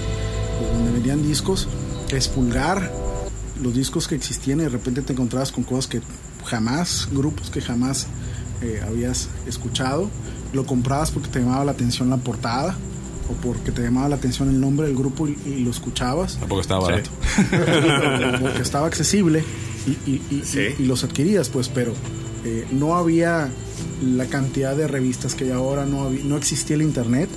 [0.73, 1.67] donde vendían discos,
[2.11, 2.91] expulgar
[3.61, 6.01] los discos que existían y de repente te encontrabas con cosas que
[6.45, 8.07] jamás, grupos que jamás
[8.61, 10.09] eh, habías escuchado.
[10.53, 12.75] Lo comprabas porque te llamaba la atención la portada
[13.29, 16.37] o porque te llamaba la atención el nombre del grupo y, lo escuchabas.
[16.47, 17.09] Porque estaba barato.
[18.41, 19.43] porque estaba accesible
[20.05, 21.93] y, los adquirías, pues, pero
[22.45, 23.49] eh, no había
[24.03, 27.29] la cantidad de revistas que hay ahora, no, había, no existía el internet.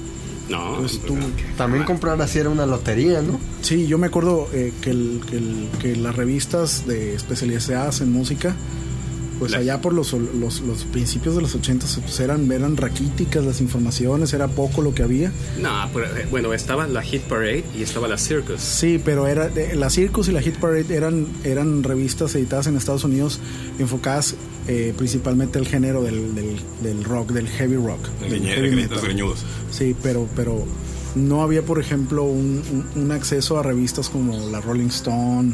[0.48, 1.16] No, pues tú,
[1.56, 3.38] también comprar así era una lotería, ¿no?
[3.62, 5.20] Sí, yo me acuerdo eh, que, el,
[5.80, 8.54] que, las revistas de especializadas en música
[9.42, 13.60] pues allá por los, los, los, principios de los 80 pues eran, eran raquíticas las
[13.60, 15.32] informaciones, era poco lo que había.
[15.60, 18.60] No, eh, bueno, estaba la Hit Parade y estaba la Circus.
[18.60, 23.02] Sí, pero era la Circus y la Hit Parade eran, eran revistas editadas en Estados
[23.02, 23.40] Unidos
[23.80, 24.36] enfocadas
[24.68, 26.36] eh, principalmente al género del,
[26.80, 28.10] del, rock, del heavy rock.
[28.20, 28.88] del heavy
[29.72, 30.64] Sí, pero, pero
[31.14, 35.52] no había, por ejemplo, un, acceso a revistas como la Rolling Stone.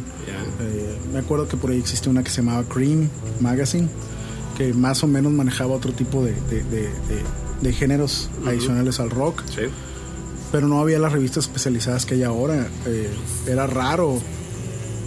[0.61, 3.09] Eh, me acuerdo que por ahí existía una que se llamaba Cream
[3.40, 3.88] Magazine,
[4.57, 6.35] que más o menos manejaba otro tipo de,
[7.62, 9.42] de, géneros adicionales al rock.
[10.51, 12.68] Pero no había las revistas especializadas que hay ahora.
[12.87, 13.11] Eh,
[13.47, 14.18] era raro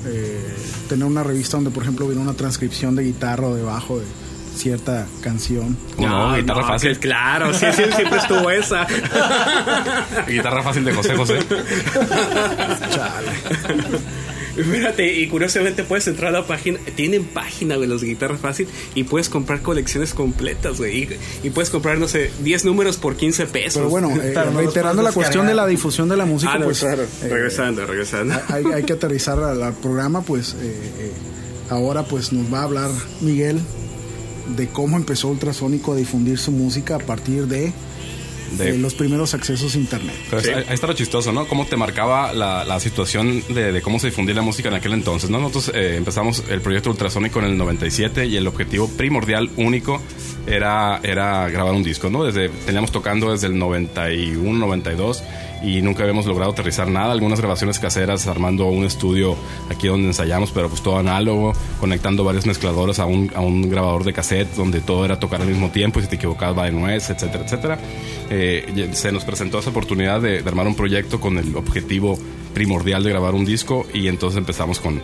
[0.06, 0.40] eh,
[0.90, 4.06] tener una revista donde, por ejemplo, hubiera una transcripción de guitarra o de bajo de
[4.56, 5.78] cierta canción.
[5.98, 6.98] No, guitarra fácil.
[7.00, 8.86] claro, sí, sí, siempre estuvo esa.
[10.28, 11.40] guitarra fácil de José José.
[12.92, 13.32] Chale.
[14.56, 19.04] Fíjate, y curiosamente puedes entrar a la página, tienen página de los guitarras fácil y
[19.04, 21.08] puedes comprar colecciones completas, güey.
[21.44, 23.76] Y, puedes comprar, no sé, 10 números por 15 pesos.
[23.76, 26.84] Pero bueno, eh, reiterando la cuestión de la difusión de la música, ah, pues.
[26.84, 28.36] Eh, regresando, regresando.
[28.50, 30.56] Hay, hay, que aterrizar al, programa, pues.
[30.62, 31.12] Eh,
[31.70, 33.62] ahora, pues nos va a hablar Miguel
[34.56, 37.74] de cómo empezó Ultrasónico a difundir su música a partir de,
[38.58, 40.16] de, los primeros accesos a internet.
[40.32, 41.48] ahí, está lo chistoso, ¿no?
[41.48, 45.40] Cómo te marcaba la, situación de, cómo se difundía la música en aquel entonces, ¿no?
[45.40, 50.02] Nosotros eh, empezamos el proyecto Ultrasónico en el 97 y el objetivo primordial, único,
[50.48, 52.24] era, era grabar un disco, ¿no?
[52.24, 55.24] Desde, teníamos tocando desde el 91, 92
[55.64, 57.12] y nunca habíamos logrado aterrizar nada.
[57.12, 59.36] Algunas grabaciones caseras armando un estudio
[59.70, 64.04] aquí donde ensayamos, pero pues todo análogo, conectando varios mezcladores a un, a un grabador
[64.04, 66.72] de cassette donde todo era tocar al mismo tiempo y si te equivocabas va de
[66.72, 67.80] nuez, etcétera, etcétera.
[68.30, 72.18] Eh, se nos presentó esa oportunidad de, armar un proyecto con el objetivo
[72.54, 75.02] primordial de grabar un disco y entonces empezamos con,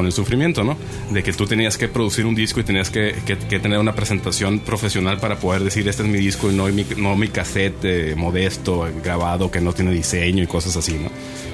[0.00, 0.78] con el sufrimiento, ¿no?
[1.10, 3.12] De que tú tenías que producir un disco y tenías que,
[3.60, 7.16] tener una presentación profesional para poder decir este es mi disco y no mi, no
[7.16, 11.10] mi cassette eh, modesto, grabado, que no tiene diseño y cosas así, ¿no?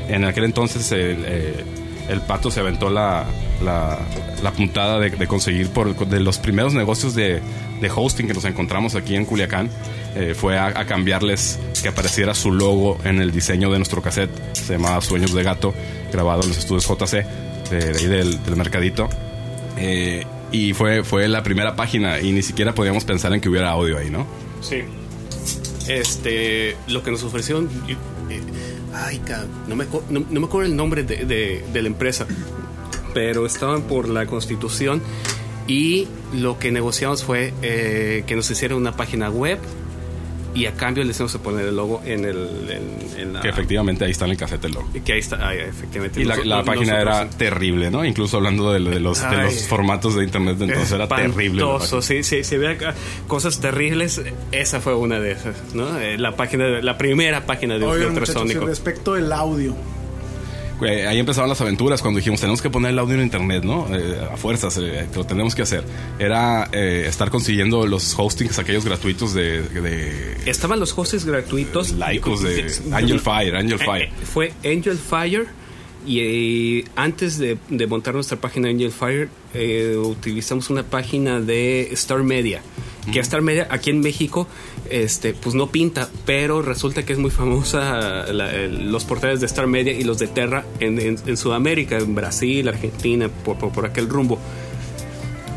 [0.08, 1.64] En aquel entonces el, eh,
[2.08, 3.26] el pato se aventó la,
[3.64, 7.40] la, puntada de, de conseguir por de los primeros negocios de,
[7.80, 9.68] de hosting que nos encontramos aquí en Culiacán.
[10.14, 14.30] eh, fue a, a cambiarles que apareciera su logo en el diseño de nuestro cassette.
[14.54, 15.74] Se llamaba Sueños de Gato,
[16.12, 17.26] grabado en los estudios JC,
[17.70, 19.08] de, ahí del, mercadito.
[19.76, 23.70] Eh, y fue, fue la primera página y ni siquiera podíamos pensar en que hubiera
[23.70, 24.26] audio ahí, ¿no?
[24.60, 24.82] Sí.
[25.88, 27.68] Este, lo que nos ofrecieron.
[27.88, 27.96] eh,
[28.94, 29.20] ay,
[29.68, 32.26] no me, no, no me acuerdo el nombre de, de- de la empresa,
[33.14, 35.02] pero estaban por la constitución
[35.68, 39.58] y lo que negociamos fue eh, que nos hicieran una página web
[40.56, 43.40] y a cambio les íbamos a poner el logo en, el, en, en la.
[43.40, 44.88] Que efectivamente ahí está en el cassette el logo.
[45.04, 46.20] que ahí está, ahí, efectivamente.
[46.20, 48.04] Y la, Nos- la nos- página era nosotros- terrible, ¿no?
[48.04, 49.44] Incluso hablando de, de los, de Ay.
[49.44, 51.62] los formatos de internet de entonces era terrible.
[51.62, 52.76] la sí, sí, si había
[53.26, 55.98] cosas terribles, esa fue una de esas, ¿no?
[56.00, 58.66] Eh, La página, de- la primera página de, de Oigan, muchachos, y ultrasónico.
[58.66, 59.74] respecto del audio,
[60.78, 63.86] Güey, Ahí empezaron las aventuras cuando dijimos tenemos que poner el audio en internet, ¿no?
[63.96, 65.84] Eh, a fuerzas, eh, lo tenemos que hacer.
[66.18, 71.92] Era eh, estar consiguiendo los hostings, aquellos gratuitos de, de Estaban los hostes gratuitos.
[71.92, 74.04] Laicos de Angel Fire, Angel Eh, Fire.
[74.08, 75.46] eh, Fue Angel Fire.
[76.06, 81.88] Y eh, antes de, de montar nuestra página Angel Fire, eh, utilizamos una página de
[81.94, 82.60] Star Media.
[83.12, 84.48] Que Star Media aquí en México,
[84.90, 89.92] este, pues no pinta, pero resulta que es muy famosa los portales de Star Media
[89.92, 94.38] y los de Terra en, en- Sudamérica, en Brasil, Argentina, por, por, aquel rumbo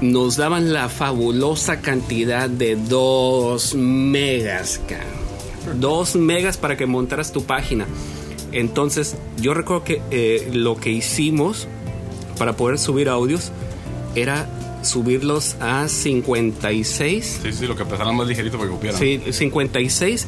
[0.01, 4.79] nos daban la fabulosa cantidad de 2 megas.
[5.75, 7.85] 2 megas para que montaras tu página.
[8.51, 11.67] Entonces, yo recuerdo que eh, lo que hicimos
[12.37, 13.51] para poder subir audios
[14.15, 14.49] era
[14.81, 17.39] subirlos a 56.
[17.43, 18.99] Sí, sí, lo que empezaron más ligerito para que cupieran.
[18.99, 20.27] Sí, 56.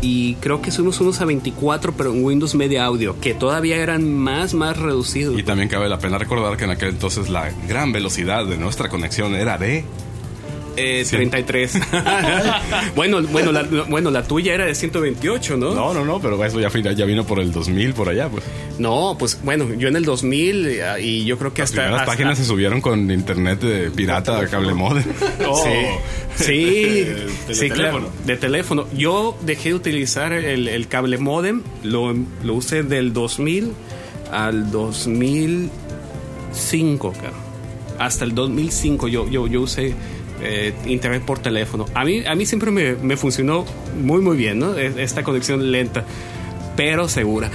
[0.00, 4.12] Y creo que subimos unos a 24, pero en Windows Media Audio, que todavía eran
[4.12, 5.38] más, más reducidos.
[5.38, 8.88] Y también cabe la pena recordar que en aquel entonces la gran velocidad de nuestra
[8.88, 9.84] conexión era de...
[10.78, 11.16] Eh, Sí.
[11.16, 11.78] 33.
[12.96, 15.72] bueno, bueno, la, bueno, la tuya era de 128, ¿no?
[15.74, 18.44] No, no, no, pero eso ya, vino por el 2000 por allá, pues.
[18.78, 21.88] No, pues bueno, yo en el 2000 eh, y yo creo que Las hasta...
[21.90, 25.04] hasta- páginas se subieron con internet de pirata, cable modem.
[25.46, 25.64] Oh,
[26.36, 26.52] sí,
[27.04, 28.86] De- de sí, claro, de teléfono.
[28.96, 32.14] Yo dejé de utilizar el, el cable modem, lo,
[32.44, 33.72] lo usé del 2000
[34.30, 37.36] al 2005, claro.
[37.98, 39.94] Hasta el 2005 yo, yo, yo usé
[40.42, 41.86] eh, internet por teléfono.
[41.94, 43.64] A mí, a mí siempre me, me funcionó
[44.02, 44.76] muy, muy bien, ¿no?
[44.76, 46.04] Es- Esta conexión lenta,
[46.76, 47.50] pero segura.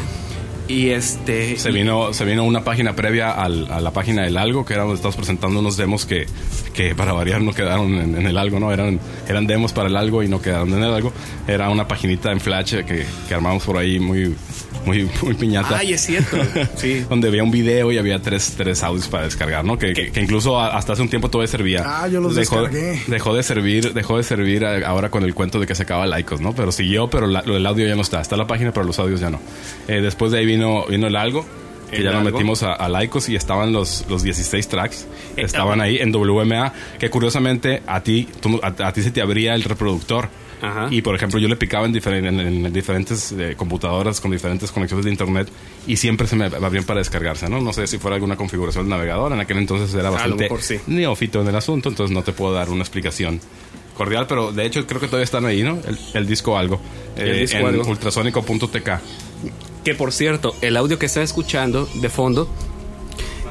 [0.68, 1.58] Y este...
[1.58, 4.84] Se vino, se vino una página previa al- a la página del Algo, que era
[4.84, 6.26] donde estamos presentando unos demos que,
[6.74, 8.72] que para variar no quedaron en, en el Algo, ¿no?
[8.72, 11.12] Eran, eran demos para el Algo y no quedaron en el Algo.
[11.48, 14.34] Era una paginita en Flash que, que armamos por ahí muy,
[14.86, 15.78] muy, muy piñata.
[15.80, 16.38] Ay, es cierto.
[16.78, 17.06] Sí.
[17.10, 19.78] donde había un video y había tres, tres audios para descargar, ¿no?
[19.78, 21.84] Que, que- que incluso hasta hace un tiempo todavía servía.
[21.86, 23.02] Ah, yo los dejó, descargué.
[23.08, 26.40] Dejó de servir, dejó de servir ahora con el cuento de que se acaba Laicos,
[26.42, 26.54] ¿no?
[26.54, 28.22] Pero siguió, pero la- lo del audio ya no está.
[28.22, 29.40] Está la página, pero los audios ya no.
[29.88, 31.46] Eh, después de ahí vino, vino el algo.
[31.90, 32.32] Que El ya nos Algo.
[32.38, 35.06] metimos a, a Laicos y estaban los, los 16 tracks.
[35.38, 35.84] Estaban ah.
[35.84, 36.74] ahí en WMA.
[36.98, 40.28] Que curiosamente a ti, tú- a, a ti se te abría el reproductor.
[40.62, 40.88] Ajá.
[40.90, 44.72] Y por ejemplo, yo le picaba en, diferen- en- en diferentes eh, computadoras con diferentes
[44.72, 45.50] conexiones de internet
[45.86, 47.60] y siempre se me abrían para descargarse, ¿no?
[47.62, 49.32] No sé si fuera alguna configuración del navegador.
[49.34, 50.80] En aquel entonces era bastante sí.
[50.88, 53.40] neófito en el asunto, entonces no te puedo dar una explicación
[53.98, 55.78] cordial, pero de hecho creo que todavía están ahí, ¿no?
[55.86, 56.80] El, el disco algo.
[57.18, 58.90] El eh, disco en ultrasónico.tk.
[59.84, 62.48] Que por cierto, el audio que está escuchando de fondo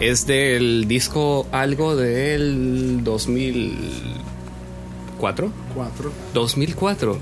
[0.01, 5.53] es del disco algo del 2004.
[5.75, 6.13] 4.
[6.35, 7.19] 2004.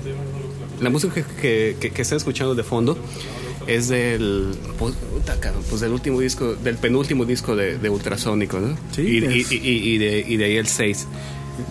[0.81, 2.97] La música que, que, está escuchando de fondo
[3.67, 4.95] es del pues,
[5.69, 8.75] pues del último disco, del penúltimo disco de, de Ultrasónico, ¿no?
[8.91, 9.57] Sí, y, y- es- y-
[9.93, 11.07] y de, y de ahí el 6.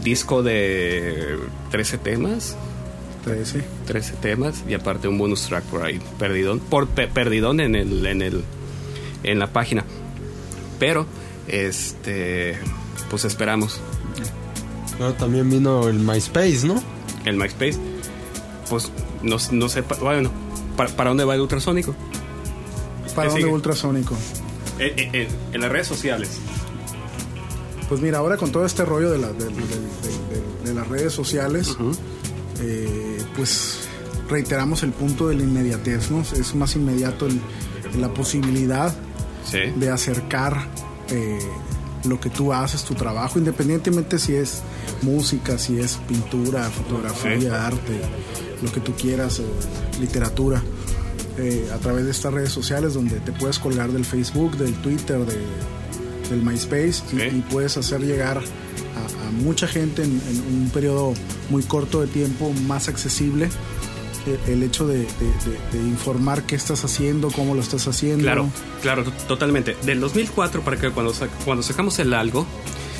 [0.04, 1.36] Disco de
[1.72, 2.56] 13 temas.
[3.24, 3.62] 13.
[3.86, 8.06] 13 temas y aparte un bonus track por ahí perdidón por pe- perdidón en el
[8.06, 8.44] en el
[9.22, 9.84] en la página
[10.78, 11.06] pero
[11.48, 12.58] este
[13.10, 13.80] pues esperamos
[14.96, 16.82] Pero también vino el MySpace, ¿no?
[17.24, 17.78] el MySpace
[18.70, 18.90] pues
[19.22, 20.30] no, no sé bueno
[20.76, 21.94] para, para dónde va el ultrasónico
[23.14, 23.52] ¿Para ¿Qué dónde sigue?
[23.54, 24.16] ultrasónico?
[24.78, 26.38] en, en- en- en las redes sociales
[27.88, 30.86] Pues mira, ahora con todo este rollo de, la- de- de- de- de- de las
[30.88, 31.76] redes sociales,
[32.62, 33.78] eh, pues
[34.28, 36.20] reiteramos el punto de la inmediatez, ¿no?
[36.22, 37.40] Es más inmediato el-
[38.00, 38.94] la posibilidad
[39.44, 40.68] sí de acercar
[41.08, 41.38] eh,
[42.04, 44.62] lo que tú haces, tu trabajo, independientemente si es
[45.02, 48.00] música, si es pintura, fotografía, arte,
[48.62, 49.42] lo que tú quieras,
[50.00, 50.62] literatura,
[51.36, 55.18] eh, a través de estas redes sociales donde te puedes colgar del Facebook, del Twitter,
[56.30, 61.14] del MySpace y, puedes hacer llegar a, mucha gente en, un periodo
[61.50, 63.48] muy corto de tiempo, más accesible
[64.46, 65.06] el hecho de,
[65.72, 68.24] informar qué estás haciendo, cómo lo estás haciendo.
[68.24, 68.50] Claro,
[68.82, 69.76] claro, totalmente.
[69.82, 71.12] Del 2004 para que cuando,
[71.44, 72.46] cuando sacamos el algo,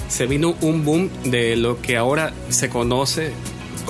[0.09, 3.33] se vino un boom de lo que ahora se conoce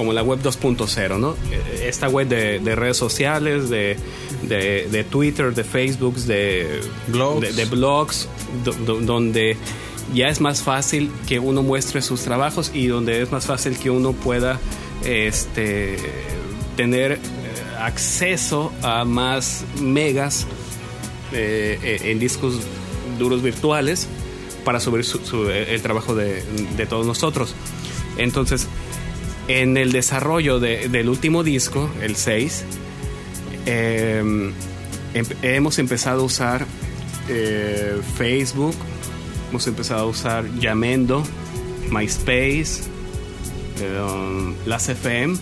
[0.00, 1.36] como la web 2.0, ¿no?
[1.84, 3.98] Esta web de, redes sociales, de,
[4.48, 8.26] de, Twitter, de Facebook, de blogs, de, blogs
[8.64, 9.58] donde
[10.14, 13.90] ya es más fácil que uno muestre sus trabajos y donde es más fácil que
[13.90, 14.58] uno pueda
[15.04, 15.98] este
[16.78, 17.18] tener eh,
[17.78, 20.46] acceso a más megas
[21.34, 22.54] eh, eh, en discos
[23.18, 24.08] duros virtuales
[24.64, 25.04] para subir
[25.68, 26.42] el trabajo de,
[26.88, 27.54] todos nosotros.
[28.16, 28.66] Entonces,
[29.58, 32.64] en el desarrollo del último disco, el 6,
[33.66, 34.52] em,
[35.42, 36.66] hemos empezado a usar
[38.16, 38.74] Facebook,
[39.50, 41.22] hemos empezado a usar Yamendo,
[41.90, 42.82] MySpace,
[44.66, 45.38] las FM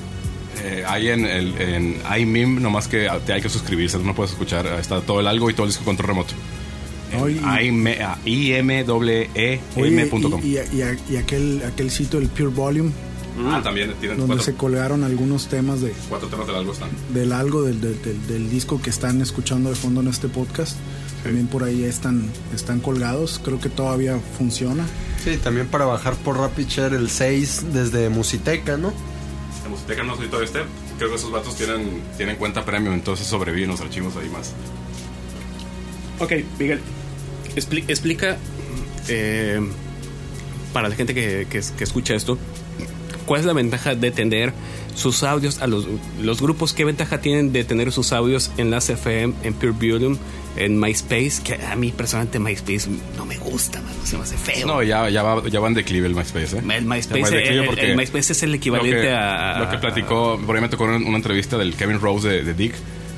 [0.65, 4.67] eh, hay en, el, en iMIM, nomás que te hay que suscribirse, no puedes escuchar,
[4.79, 6.35] está todo el algo y todo el disco control remoto.
[8.27, 10.59] imwem.com y,
[11.13, 12.91] y, aquel, aquel sitio, el Pure Volume.
[13.47, 15.93] Ah, también tienen Donde se colgaron algunos temas de...
[16.09, 16.91] Cuatro temas del algo están.
[17.13, 20.77] Del algo, del, del, del, disco que están escuchando de fondo en este podcast.
[21.23, 23.41] También por ahí están, están colgados.
[23.45, 24.87] Creo que todavía funciona.
[25.23, 28.93] Sí, también para bajar por RapidShare el 6 desde Musiteca, ¿no?
[29.69, 30.61] Musiteca no soy todo este.
[30.99, 34.53] Creo que esos vatos tienen, tienen cuenta premium, entonces sobreviven los archivos ahí más.
[36.19, 36.81] Ok, Miguel,
[37.55, 38.39] explica
[39.09, 39.61] eh,
[40.73, 42.39] para la gente que, que, escucha esto,
[43.29, 44.55] ¿cuál es la ventaja de tener
[44.95, 45.87] sus audios a los,
[46.21, 46.73] los grupos?
[46.73, 50.17] ¿Qué ventaja tienen de tener sus audios en las FM, en Pure Volume,
[50.57, 51.43] en MySpace?
[51.45, 52.89] Que a mí personalmente MySpace
[53.19, 54.67] no me gusta, se me hace feo.
[54.67, 56.57] No, ya, ya, va, ya va en declive el MySpace.
[56.57, 56.63] ¿eh?
[56.75, 59.59] El, MySpace, es el equivalente a...
[59.59, 62.75] Lo que platicó, por ahí me tocó una, una entrevista del Kevin Rose de, Dick,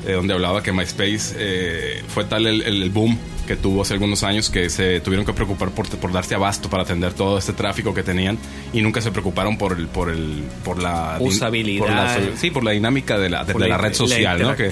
[0.06, 3.18] eh, donde hablaba que MySpace eh, fue tal el, el boom
[3.50, 6.84] que tuvo hace algunos años que se tuvieron que preocupar por, por darse abasto para
[6.84, 8.38] atender todo este tráfico que tenían
[8.72, 13.18] y nunca se preocuparon por el por el por la usabilidad sí por la dinámica
[13.18, 14.54] de la, de, la, red social ¿no?
[14.54, 14.68] Que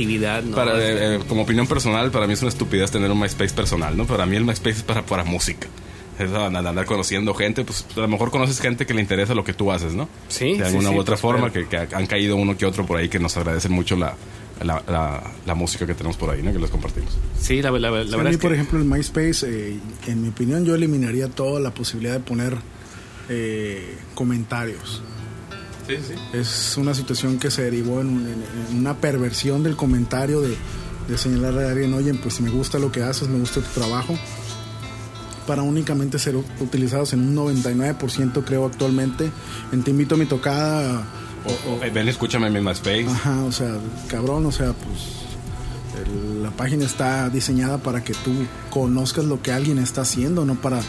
[0.54, 3.96] para, eh, eh, como opinión personal para mí es una estupidez tener un MySpace personal
[3.96, 5.66] no para mí el MySpace es para para música
[6.20, 9.52] es andar conociendo gente, pues a lo mejor conoces gente que le interesa lo que
[9.52, 10.08] tú haces, ¿no?
[10.26, 10.58] Sí.
[10.58, 13.08] De alguna u otra pues, forma, que, que, han caído uno que otro por ahí
[13.08, 14.16] que nos agradecen mucho la,
[14.64, 16.52] la, la, música que tenemos por ahí, ¿no?
[16.52, 17.10] Que les compartimos.
[17.40, 20.74] Sí, la, la, verdad a mí, por ejemplo, en MySpace, eh, en mi opinión, yo
[20.74, 22.56] eliminaría toda la posibilidad de poner
[23.28, 25.02] eh, comentarios.
[25.86, 26.14] Sí, sí.
[26.32, 28.26] Es una situación que se derivó en,
[28.76, 30.54] una perversión del comentario de,
[31.08, 33.80] de señalarle a alguien, oye, pues si me gusta lo que haces, me gusta tu
[33.80, 34.18] trabajo,
[35.46, 39.30] para únicamente ser utilizados en un 99% creo actualmente.
[39.72, 41.06] En Te invito a mi tocada
[41.92, 43.06] ven, escúchame en mi MySpace.
[43.08, 43.76] Ajá, o sea,
[44.08, 45.18] cabrón, o sea, pues
[46.42, 48.32] la página está diseñada para que tú
[48.70, 50.80] conozcas lo que alguien está haciendo, no para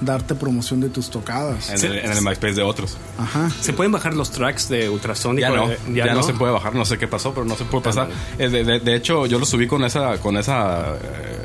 [0.00, 1.70] darte promoción de tus tocadas.
[1.70, 2.96] En, el, MySpace de otros.
[3.18, 3.50] Ajá.
[3.60, 5.40] ¿Se pueden bajar los tracks de Ultrasonic?
[5.40, 6.22] Ya no, ya, no?
[6.22, 8.08] se puede bajar, no sé qué pasó, pero no se puede pasar.
[8.38, 11.44] Eh, de, hecho, yo lo subí con esa, con esa eh,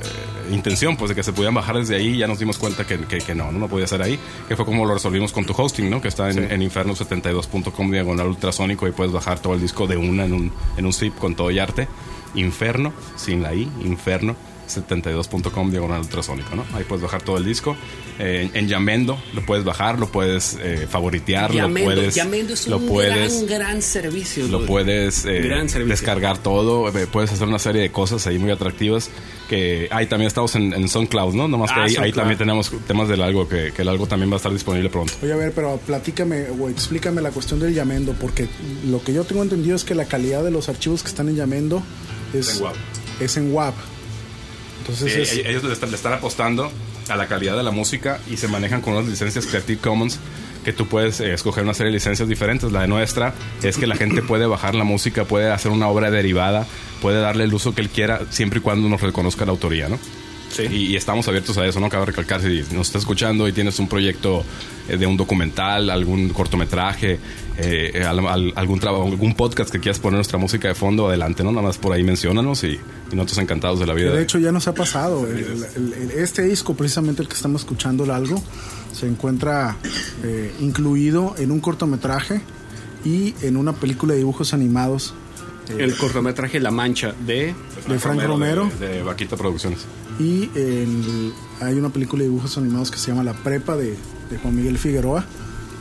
[0.52, 3.36] intención, pues de que se pudieran bajar desde ahí, ya nos dimos cuenta que, que,
[3.36, 6.02] no, no, podía ser ahí, que fue como lo resolvimos con tu hosting, ¿no?
[6.02, 10.26] Que está en, en inferno72.com diagonal ultrasónico y puedes bajar todo el disco de una
[10.26, 11.88] en un, en un zip con todo y arte.
[12.34, 14.36] Inferno, sin la I, Inferno
[14.78, 16.66] 72.com diagonal ultrasónico, ¿no?
[16.74, 17.76] Ahí puedes bajar todo el disco.
[18.20, 22.16] Eh, en Yamendo lo puedes bajar, lo puedes eh, favoritear, lo puedes.
[22.16, 24.48] Yamendo es lo un puedes, gran, gran servicio.
[24.48, 25.42] Lo puedes eh,
[25.86, 29.10] descargar todo, eh, puedes hacer una serie de cosas ahí muy atractivas.
[29.50, 31.48] Que ahí también estamos en, en SoundCloud, ¿no?
[31.50, 34.36] Nomás que ah, ahí, también tenemos temas del algo, que, que el algo también va
[34.36, 35.12] a estar disponible pronto.
[35.22, 38.48] Oye, a ver, pero platícame o explícame la cuestión del Yamendo, porque
[38.88, 41.36] lo que yo tengo entendido es que la calidad de los archivos que están en
[41.36, 41.84] Yamendo
[42.34, 42.64] es,
[43.20, 43.76] es en WAP.
[44.82, 46.72] Entonces ellos le están, apostando
[47.08, 50.20] a la calidad de la música y se manejan con unas licencias Creative Commons
[50.66, 52.72] que tú puedes eh, escoger una serie de licencias diferentes.
[52.72, 56.10] La de nuestra es que la gente puede bajar la música, puede hacer una obra
[56.12, 56.66] derivada,
[57.02, 60.00] puede darle el uso que él quiera, siempre y cuando nos reconozca la autoría, ¿no?
[60.52, 60.64] Sí.
[60.64, 61.90] Y, y estamos abiertos a eso, ¿no?
[61.90, 64.44] Cabe recalcar si nos estás escuchando y tienes un proyecto
[64.90, 67.20] eh, de un documental, algún cortometraje,
[67.58, 71.44] eh, al- al- algún trabajo, algún podcast que quieras poner nuestra música de fondo, adelante,
[71.44, 71.52] ¿no?
[71.52, 72.68] Nada más por ahí menciónanos y,
[73.12, 74.12] y nosotros encantados de la vida.
[74.12, 75.26] de hecho ya nos ha pasado.
[75.26, 78.44] El- el- el- este disco, precisamente el que estamos escuchando, el algo,
[78.94, 79.78] se encuentra
[80.24, 82.42] eh, incluido en un cortometraje
[83.06, 85.14] y en una película de dibujos animados
[85.78, 87.54] El cortometraje La Mancha de...
[87.88, 88.70] de Frank Romero.
[88.80, 89.80] De, de Vaquita Producciones.
[90.20, 90.50] Y
[91.62, 93.98] hay una película de dibujos animados que se llama La Prepa de,
[94.30, 95.26] de Juan Miguel Figueroa.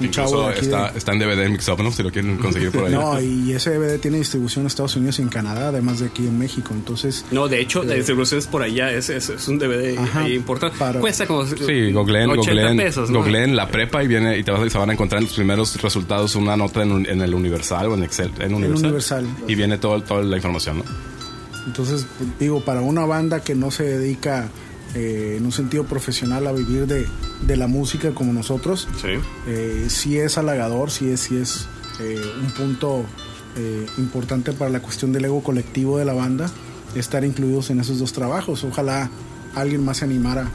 [0.01, 1.93] Un chavo Incluso de aquí de- está, en DVD en Mix Up, ¿no?
[1.93, 2.93] Si lo quieren conseguir por ahí.
[2.93, 6.27] No, y ese DVD tiene distribución en Estados Unidos y en Canadá, además de aquí
[6.27, 6.71] en México.
[6.73, 10.21] Entonces, No, de hecho, la distribución es por allá, es, es, es un DVD Ajá,
[10.25, 10.79] ahí importante.
[10.79, 13.19] para- Cuesta como Sí, googleen, 80 googleen, pesos, ¿no?
[13.19, 15.35] googleen la prepa y viene y te vas, y se van a encontrar en los
[15.35, 19.27] primeros resultados una nota en, un- en el Universal o en Excel, en Universal, Universal.
[19.49, 20.85] y viene todo, toda la información, ¿no?
[21.67, 22.07] entonces
[22.39, 24.49] digo, para una banda que no se dedica
[24.95, 27.07] eh, en un sentido profesional a vivir de,
[27.47, 29.09] de la música como nosotros, Sí.
[29.47, 31.67] eh, sí es halagador, sí es, sí es
[32.01, 33.05] eh, un punto
[33.57, 36.51] eh, importante para la cuestión del ego colectivo de la banda,
[36.95, 38.65] estar incluidos en esos dos trabajos.
[38.65, 39.11] Ojalá
[39.55, 40.49] alguien más se animara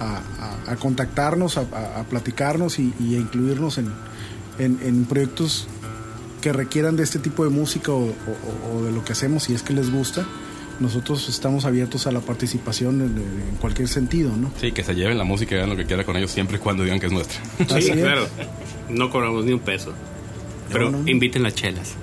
[0.00, 0.20] a,
[0.66, 3.88] a- a contactarnos, a, a- a platicarnos y, y a incluirnos en,
[4.58, 5.68] en- en proyectos
[6.40, 9.54] que requieran de este tipo de música o, o- o de lo que hacemos, si
[9.54, 10.24] es que les gusta.
[10.80, 13.16] Nosotros estamos abiertos a la participación en,
[13.50, 14.50] en cualquier sentido, ¿no?
[14.60, 16.60] Sí, que se lleven la música y hagan lo que quieran con ellos siempre y
[16.60, 17.40] cuando digan que es nuestra.
[17.80, 18.26] Sí, claro.
[18.90, 19.92] No cobramos ni un peso.
[20.70, 21.08] Pero No, no.
[21.08, 21.94] inviten las chelas.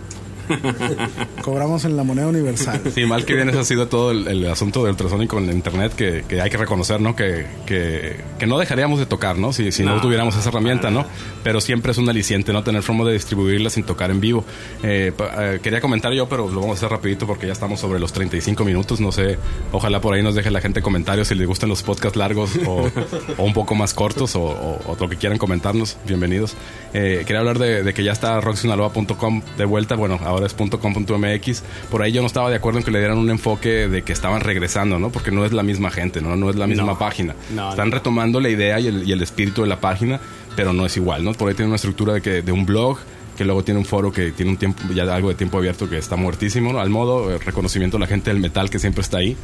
[1.42, 2.82] Cobramos en la moneda universal.
[2.94, 5.94] Sí, mal que bien ese ha sido todo el, el asunto del ultrasónico en internet
[5.96, 7.16] que, que hay que reconocer, ¿no?
[7.16, 9.54] Que, que, que no dejaríamos de tocar, ¿no?
[9.54, 11.06] Si, si no, No, tuviéramos esa herramienta, ¿no?
[11.44, 12.64] Pero siempre es un aliciente, ¿no?
[12.64, 14.46] Tener forma de distribuirla sin tocar en vivo.
[14.84, 17.80] Eh, pa- eh, quería comentar yo, pero lo vamos a hacer rapidito porque ya estamos
[17.80, 19.00] sobre los 35 minutos.
[19.02, 19.38] No sé,
[19.72, 22.90] ojalá por ahí nos deje la gente comentarios si les gustan los podcasts largos o,
[23.38, 25.98] o un poco más cortos o, o- o lo que quieran comentarnos.
[26.08, 26.56] Bienvenidos.
[26.94, 29.96] Eh, quería hablar de, de que ya está rocksinaloa.com de vuelta.
[29.96, 31.64] Bueno, ahora es .com.mx.
[31.90, 34.14] Por ahí yo no estaba de acuerdo en que le dieran un enfoque de que
[34.14, 35.10] estaban regresando, ¿no?
[35.10, 36.36] Porque no es la misma gente, ¿no?
[36.36, 36.98] No es la misma No.
[37.00, 37.36] página.
[37.54, 37.96] No, Están no.
[37.96, 40.20] retomando la idea y el, y el espíritu de la página,
[40.56, 41.34] pero no es igual, ¿no?
[41.34, 42.98] Por ahí tiene una estructura de, que, de un blog
[43.38, 45.98] que luego tiene un foro que tiene un tiempo ya algo de tiempo abierto que
[45.98, 46.80] está muertísimo, ¿no?
[46.80, 49.36] Al modo eh, reconocimiento a la gente del metal que siempre está ahí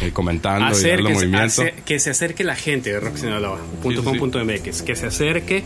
[0.00, 1.44] eh, comentando y que, se- movimiento.
[1.44, 5.62] hacer- que se acerque la gente de rocksinaloa.com.mx, que se acerque,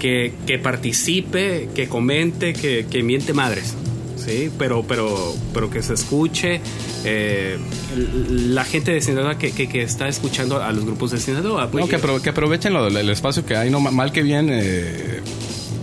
[0.00, 3.76] que, que participe, que comente, que, que miente madres.
[4.24, 6.60] Sí, pero, pero, pero que se escuche
[7.04, 7.58] eh,
[8.28, 11.70] la gente de Sinaloa que, que, que está escuchando a los grupos de Sinaloa.
[11.70, 14.22] pues, No, que, apro- que aprovechen lo- el espacio que hay, no Ma- mal que
[14.22, 14.48] bien.
[14.50, 15.20] eh,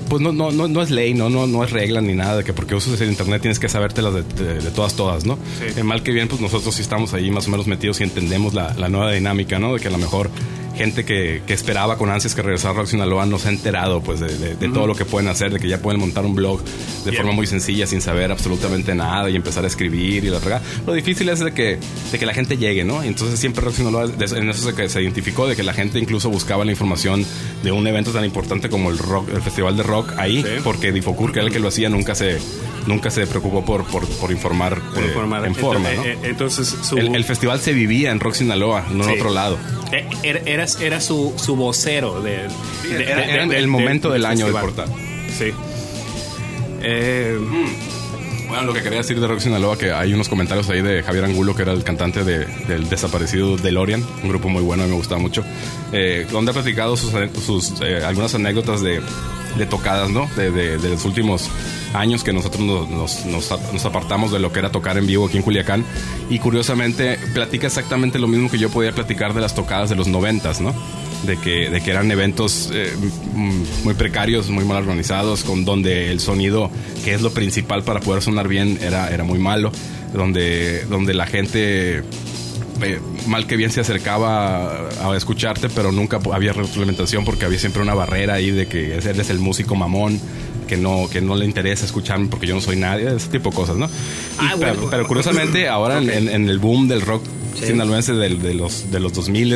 [0.09, 2.43] pues no, no, no, no es ley, no, no, no es regla ni nada, de
[2.43, 5.35] que porque usas el internet tienes que sabértelas de, de, de todas, todas, ¿no?
[5.59, 5.79] Sí.
[5.79, 8.55] Eh, mal que bien, pues nosotros sí estamos ahí más o menos metidos y entendemos
[8.55, 9.75] la, la nueva dinámica, ¿no?
[9.75, 10.31] De que a lo mejor
[10.79, 14.01] gente que, que esperaba con ansias que regresara a Rock Sinaloa no se ha enterado,
[14.01, 16.33] pues, de, de- de todo lo que pueden hacer, de que ya pueden montar un
[16.35, 16.61] blog
[17.05, 20.63] de forma muy sencilla, sin saber absolutamente nada y empezar a escribir y la fregada.
[20.87, 21.77] Lo difícil es de que,
[22.11, 23.03] de que la gente llegue, ¿no?
[23.03, 26.71] Entonces siempre Rock Sinaloa, en eso se, identificó, de que la gente incluso buscaba la
[26.71, 27.25] información
[27.63, 30.49] de un evento tan importante como el rock, el Festival de Rock ahí, Sí.
[30.63, 32.37] porque Difocur, que era el que lo hacía, nunca se,
[32.87, 35.45] nunca se preocupó por, por, por informar, por eh, informar.
[35.45, 36.03] en forma, ¿no?
[36.05, 39.29] Entonces, eh, entonces su, El, el festival se vivía en Rock Sinaloa, no en otro
[39.33, 39.57] lado.
[39.91, 42.47] Eh, era, era, era su, su vocero de,
[42.83, 44.87] de- era- de- era de- el de- momento del año del portal.
[45.37, 45.51] Sí.
[46.81, 47.37] Eh,
[48.49, 51.25] Bueno, lo que quería decir de Rock Sinaloa, que hay unos comentarios ahí de Javier
[51.25, 54.91] Angulo, que era el cantante de- del desaparecido DeLorean, un grupo muy bueno, a mí
[54.91, 55.43] me gustaba mucho,
[55.93, 57.11] eh, donde ha platicado sus,
[57.45, 59.01] sus, eh, algunas anécdotas de,
[59.55, 60.27] de tocadas, ¿no?
[60.35, 61.47] De, de- de los últimos
[61.93, 65.27] años que nosotros nos, nos- nos- nos apartamos de lo que era tocar en vivo
[65.27, 65.85] aquí en Culiacán.
[66.31, 70.07] Y curiosamente, platica exactamente lo mismo que yo podía platicar de las tocadas de los
[70.07, 70.73] noventas, ¿no?
[71.25, 72.91] De que, de que eran eventos eh,
[73.35, 76.71] m- muy precarios, muy mal organizados, con donde el sonido,
[77.03, 79.71] que es lo principal para poder sonar bien, era, era muy malo,
[80.13, 81.97] donde, donde la gente
[82.81, 87.59] eh, mal que bien se acercaba a, a escucharte, pero nunca había retroalimentación porque había
[87.59, 90.19] siempre una barrera ahí de que eres el músico mamón.
[90.69, 93.55] Que no, que no le interesa escucharme porque yo no soy nadie, ese tipo de
[93.55, 93.87] cosas, ¿no?
[93.87, 93.89] Y
[94.37, 94.87] Ah, pero, bueno.
[94.91, 97.23] pero curiosamente, ahora en el boom del rock
[97.55, 97.67] Sí.
[97.67, 99.53] sinaloense del- de, los, de los 2000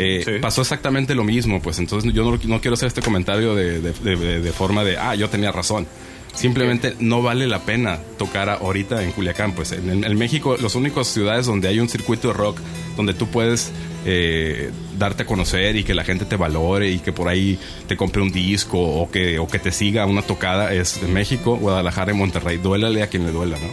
[0.00, 0.30] eh, Sí.
[0.40, 3.92] pasó exactamente lo mismo, pues entonces yo no, no quiero hacer este comentario de, de-
[3.92, 5.86] de- de forma de, ah, yo tenía razón.
[6.34, 10.74] Simplemente no vale la pena tocar ahorita en Culiacán, pues en, en- en México las
[10.76, 12.60] únicas ciudades donde hay un circuito de rock,
[12.96, 13.72] donde tú puedes
[14.06, 17.58] eh, darte a conocer y que la gente te valore y que por ahí
[17.88, 21.56] te compre un disco o que, o que te siga una tocada es en México,
[21.56, 22.58] Guadalajara y Monterrey.
[22.58, 23.66] Duélale a quien le duela, ¿no?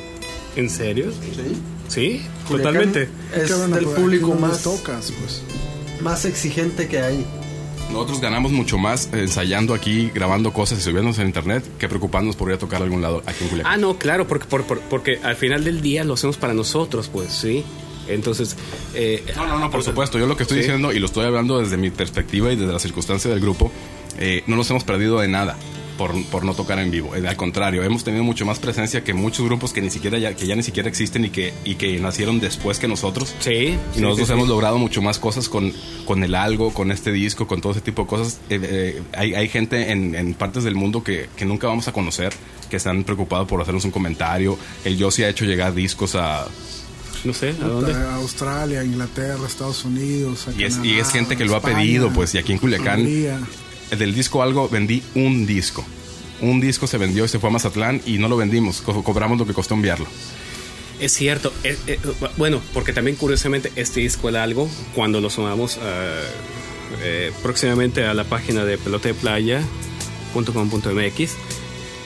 [0.59, 1.11] ¿En serio?
[1.11, 1.55] Sí.
[1.87, 3.09] Sí, Culiacán totalmente.
[3.35, 4.63] Es del aquí público no más.
[4.63, 5.41] tocas, pues.
[6.01, 7.25] más exigente que hay.
[7.91, 12.49] Nosotros ganamos mucho más ensayando aquí, grabando cosas y subiéndonos en internet que preocupándonos por
[12.49, 13.71] ir a tocar a algún lado aquí en Culiacán.
[13.73, 17.09] Ah, no, claro, porque, por- por- porque al final del día lo hacemos para nosotros,
[17.13, 17.63] pues, ¿sí?
[18.07, 18.55] Entonces,
[18.95, 20.17] eh, No, no, no, por supuesto.
[20.19, 20.63] Yo lo que estoy Sí.
[20.63, 23.71] diciendo, y lo estoy hablando desde mi perspectiva y desde la circunstancia del grupo,
[24.19, 25.55] eh, no nos hemos perdido de nada
[25.97, 27.15] por, por no tocar en vivo.
[27.15, 30.35] Eh, al contrario, hemos tenido mucho más presencia que muchos grupos que ni siquiera ya,
[30.35, 33.35] que ya ni siquiera existen y que, y que nacieron después que nosotros.
[33.39, 33.77] sí.
[33.93, 34.49] Y sí, nosotros sí, hemos sí.
[34.49, 35.73] logrado mucho más cosas con,
[36.05, 38.39] con el algo, con este disco, con todo ese tipo de cosas.
[38.49, 41.91] Eh, eh, hay, hay gente en, en partes del mundo que, que nunca vamos a
[41.93, 42.33] conocer,
[42.69, 44.57] que están preocupados por hacernos un comentario.
[44.83, 46.47] El Yossi ha hecho llegar discos a,
[47.23, 47.93] No sé, ¿a dónde?
[47.93, 50.47] A Australia, Inglaterra, Estados Unidos.
[50.47, 52.51] a Y es, y Canadá, es gente que lo ha España, pedido, pues, y aquí
[52.51, 53.39] en Culiacán, Hungría.
[53.97, 55.85] Del disco algo, vendí un disco.
[56.41, 59.37] Un disco se vendió y se fue a Mazatlán y no lo vendimos, co- cobramos
[59.37, 60.05] lo que costó enviarlo.
[60.99, 61.51] Es cierto.
[61.63, 61.99] eh, eh,
[62.37, 66.23] bueno, porque también curiosamente este disco era algo cuando lo sumamos eh,
[67.03, 68.77] eh, próximamente a la página de
[70.33, 71.31] peloteplaya.com.mx.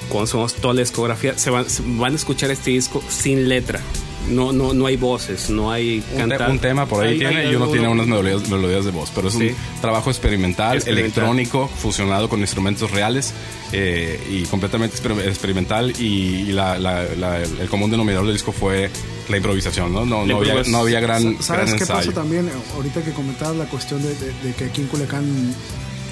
[0.10, 3.80] Cuando sumamos toda la discografía, se van, se van a escuchar este disco sin letra.
[4.28, 6.52] No, no, no hay voces, no hay Un, te- cantar.
[6.52, 9.12] un tema por ahí Hay- tiene hay y uno tiene unas melodías, melodías de voz,
[9.16, 9.48] pero es Sí.
[9.48, 11.24] un trabajo experimental, Experimental.
[11.24, 13.34] electrónico, fusionado con instrumentos reales
[13.72, 18.52] eh, y completamente exper- experimental y, y la- la- la- el común denominador del disco
[18.52, 18.90] fue
[19.30, 20.06] la improvisación, ¿no?
[20.06, 22.00] No, no, había, improvis- no había gran, Sa- gran ¿Sabes qué ensayo.
[22.00, 22.50] pasa también?
[22.76, 25.56] Ahorita que comentabas la cuestión de, de- de que aquí en Culiacán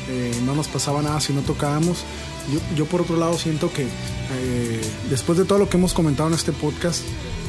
[0.10, 1.98] eh, no nos pasaba nada si no tocábamos.
[2.52, 6.30] Yo, yo por otro lado siento que eh, después de todo lo que hemos comentado
[6.30, 7.02] en este podcast,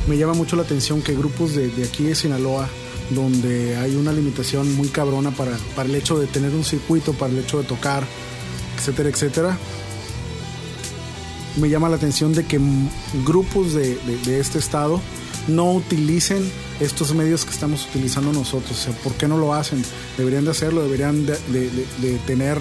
[0.06, 2.68] me llama mucho la atención que grupos de, de aquí de Sinaloa,
[3.10, 7.32] donde hay una limitación muy cabrona para, para el hecho de tener un circuito, para
[7.32, 8.06] el hecho de tocar,
[8.78, 9.58] etcétera, etcétera,
[11.56, 12.60] me llama la atención de que
[13.26, 15.00] grupos de, de- de este estado
[15.48, 18.72] no utilicen estos medios que estamos utilizando nosotros.
[18.72, 19.82] O sea, ¿por qué no lo hacen?
[20.16, 21.36] Deberían de hacerlo, deberían de,
[22.26, 22.58] tener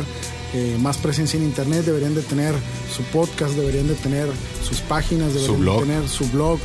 [0.53, 2.55] eh, más presencia en internet, deberían de tener
[2.95, 4.29] su podcast, deberían de tener
[4.67, 6.59] sus páginas, deberían de tener su blog,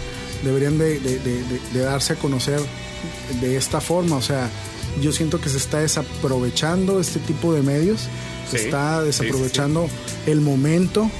[0.44, 2.60] deberían de, de- de- darse a conocer
[3.40, 4.16] de esta forma.
[4.16, 4.48] O sea,
[5.00, 8.08] yo siento que se está desaprovechando este tipo de medios,
[8.50, 9.24] se está sí, sí, sí.
[9.24, 9.88] desaprovechando
[10.26, 11.10] el momento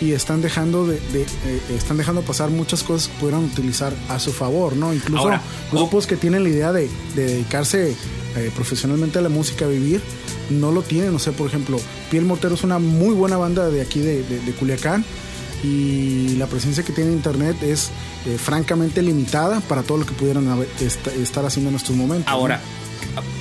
[0.00, 4.18] y están dejando de, de- eh, están dejando pasar muchas cosas que pudieran utilizar a
[4.18, 4.92] su favor, ¿no?
[4.92, 7.94] Incluso Ahora, grupos que tienen la idea de, de dedicarse
[8.36, 10.00] eh, profesionalmente a la música, a vivir,
[10.50, 11.14] no lo tienen.
[11.14, 11.78] O sea, por ejemplo,
[12.10, 15.04] Piel Mortero es una muy buena banda de aquí de, de- de Culiacán
[15.62, 17.90] y la presencia que tiene en internet es
[18.26, 22.26] eh, francamente limitada para todo lo que pudieran haber- est- estar haciendo en estos momentos.
[22.32, 22.38] ¿no?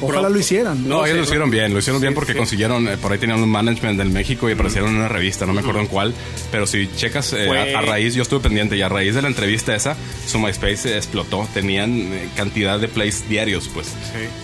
[0.01, 0.83] Ojalá lo hicieran.
[0.87, 2.37] No, No, ellos sí, lo hicieron bien, lo hicieron sí, bien porque sí.
[2.37, 5.53] consiguieron, eh, por ahí tenían un management del México y aparecieron en una revista, no
[5.53, 6.13] me acuerdo en cuál,
[6.51, 9.21] pero si checas eh, Fue- a, a raíz, yo estuve pendiente y a raíz de
[9.21, 9.95] la entrevista esa,
[10.27, 13.87] su MySpace explotó, tenían eh, cantidad de plays diarios, pues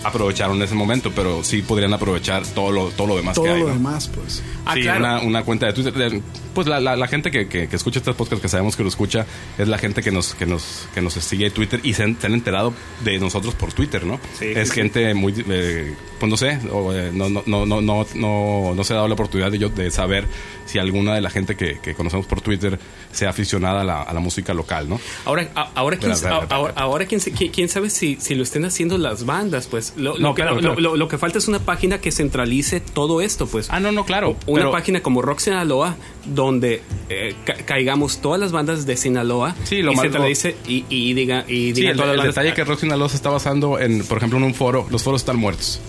[0.04, 3.60] aprovecharon ese momento, pero sí podrían aprovechar todo lo, todo lo demás todo que hay.
[3.60, 3.74] lo ¿no?
[3.74, 4.42] demás, pues.
[4.64, 5.00] Ah, sí, claro.
[5.00, 5.92] una, una cuenta de Twitter.
[5.94, 6.22] de-
[6.54, 8.88] Pues la, la- la gente que, que- que escucha este podcast, que sabemos que lo
[8.88, 9.26] escucha,
[9.58, 12.20] es la gente que nos que nos que nos sigue en Twitter y se han,
[12.20, 12.72] se han enterado
[13.04, 14.20] de nosotros por Twitter, ¿no?
[14.38, 17.80] Sí, es sí, gente muy, eh, pues no sé, o, eh, no, no, no, no,
[17.80, 20.24] no, no, no se ha dado la oportunidad de, yo, de saber
[20.66, 22.78] si alguna de la gente que, que conocemos por Twitter
[23.12, 25.00] sea aficionada a la, a la música local, ¿no?
[25.24, 26.12] Ahora, a- ahora, quién,
[26.50, 29.94] ahora, ahora quién, quién- sabe si, si lo estén haciendo las bandas, pues.
[29.96, 30.80] Lo, lo No, que, claro, lo- claro.
[30.80, 33.68] lo- lo que falta es una página que centralice todo esto, pues.
[33.70, 34.36] Ah, no, no, claro.
[34.46, 35.96] Una pero- página como Rock Sinaloa,
[36.26, 41.14] donde eh, ca- caigamos todas las bandas de Sinaloa Sí, lo y centralice y, y
[41.14, 42.34] diga, y Sí, diga el, todas el bandas.
[42.34, 44.86] detalle que Rock Sinaloa se está basando en, por ejemplo, en un foro.
[44.90, 45.80] Los foros están muertos.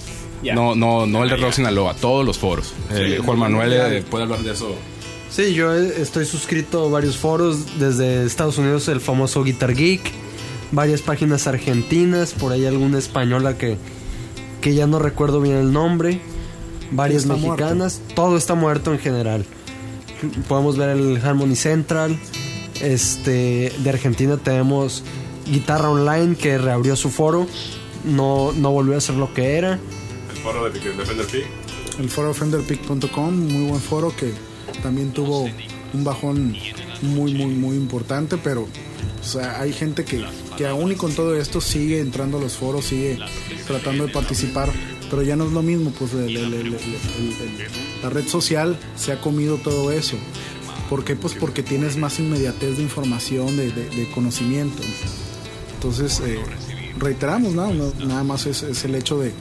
[0.42, 1.52] No, no, no el de Rock.
[1.52, 2.74] Sinaloa, todos los foros.
[2.92, 4.74] Eh, Juan Manuel eh, puede hablar de eso.
[5.30, 10.02] Sí, yo eh, estoy suscrito a varios foros desde Estados Unidos, el famoso Guitar Geek,
[10.72, 13.78] varias páginas argentinas, por ahí alguna española que,
[14.62, 16.22] que ya no recuerdo bien el nombre,
[16.92, 19.46] varias mexicanas, todo está muerto en general.
[20.48, 22.18] Podemos ver el Harmony Central,
[22.80, 25.04] este de Argentina tenemos
[25.46, 27.46] Guitarra Online que reabrió su foro,
[28.04, 29.74] no, no volvió a ser lo que era.
[30.30, 31.45] El foro de Defender Peak.
[32.00, 34.32] El foro fenderpeak.com, muy buen foro que
[34.82, 35.50] también tuvo
[35.93, 36.56] un bajón
[37.02, 38.62] muy, muy, muy importante, pero
[39.22, 40.24] o sea, hay gente que,
[40.58, 43.18] que aún y con todo esto sigue entrando a los foros, sigue
[43.68, 44.72] tratando de participar,
[45.10, 47.68] pero ya no es lo mismo, pues el- el- el- el- el- el-
[48.02, 50.16] la red social se ha comido todo eso.
[50.89, 51.16] ¿Por qué?
[51.18, 54.82] Pues porque tienes más inmediatez de información, de, de- de conocimiento.
[55.76, 56.39] Entonces, eh,
[56.98, 57.74] reiteramos, ¿no?
[57.74, 59.32] No- nada más es, es el hecho de,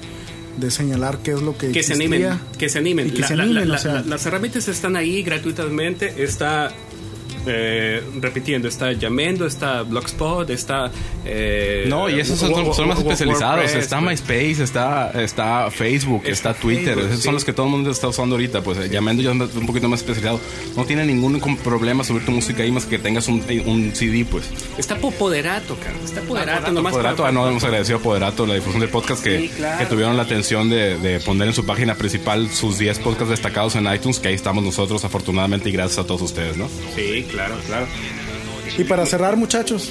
[0.59, 3.11] de señalar qué es lo que que se animen, que se animen.
[3.13, 3.95] Que La- se animen, la- o sea.
[3.95, 6.23] la- las herramientas están ahí gratuitamente.
[6.23, 6.73] Está
[7.49, 10.91] eh, repitiendo, está Yamendo, está Blogspot, está...
[11.25, 13.57] eh, No, y esos son, son- son más especializados.
[13.61, 14.11] WordPress, Está pues.
[14.23, 16.85] MySpace, está, está Facebook, Está está Twitter.
[16.95, 17.25] Facebook, Esos sí.
[17.25, 18.63] son los que todo el mundo está usando ahorita.
[18.63, 20.41] Pues eh, Yamendo ya es un poquito más especializado.
[20.77, 24.45] No tiene ningún problema subir tu música ahí más que tengas un, un CD, pues.
[24.79, 25.95] Está Poderato, cara.
[26.05, 29.23] Está Poderato, nomás Poderato, para- ah, no hemos agradecido a Poderato la difusión del podcast
[29.23, 29.79] que, Sí, claro.
[29.79, 33.75] que tuvieron la atención de, de poner en su página principal sus 10 podcasts destacados
[33.77, 36.69] en iTunes, que ahí estamos nosotros afortunadamente y gracias a todos ustedes, ¿no?
[36.95, 37.87] Sí, claro, claro.
[38.77, 39.91] Y para cerrar, muchachos,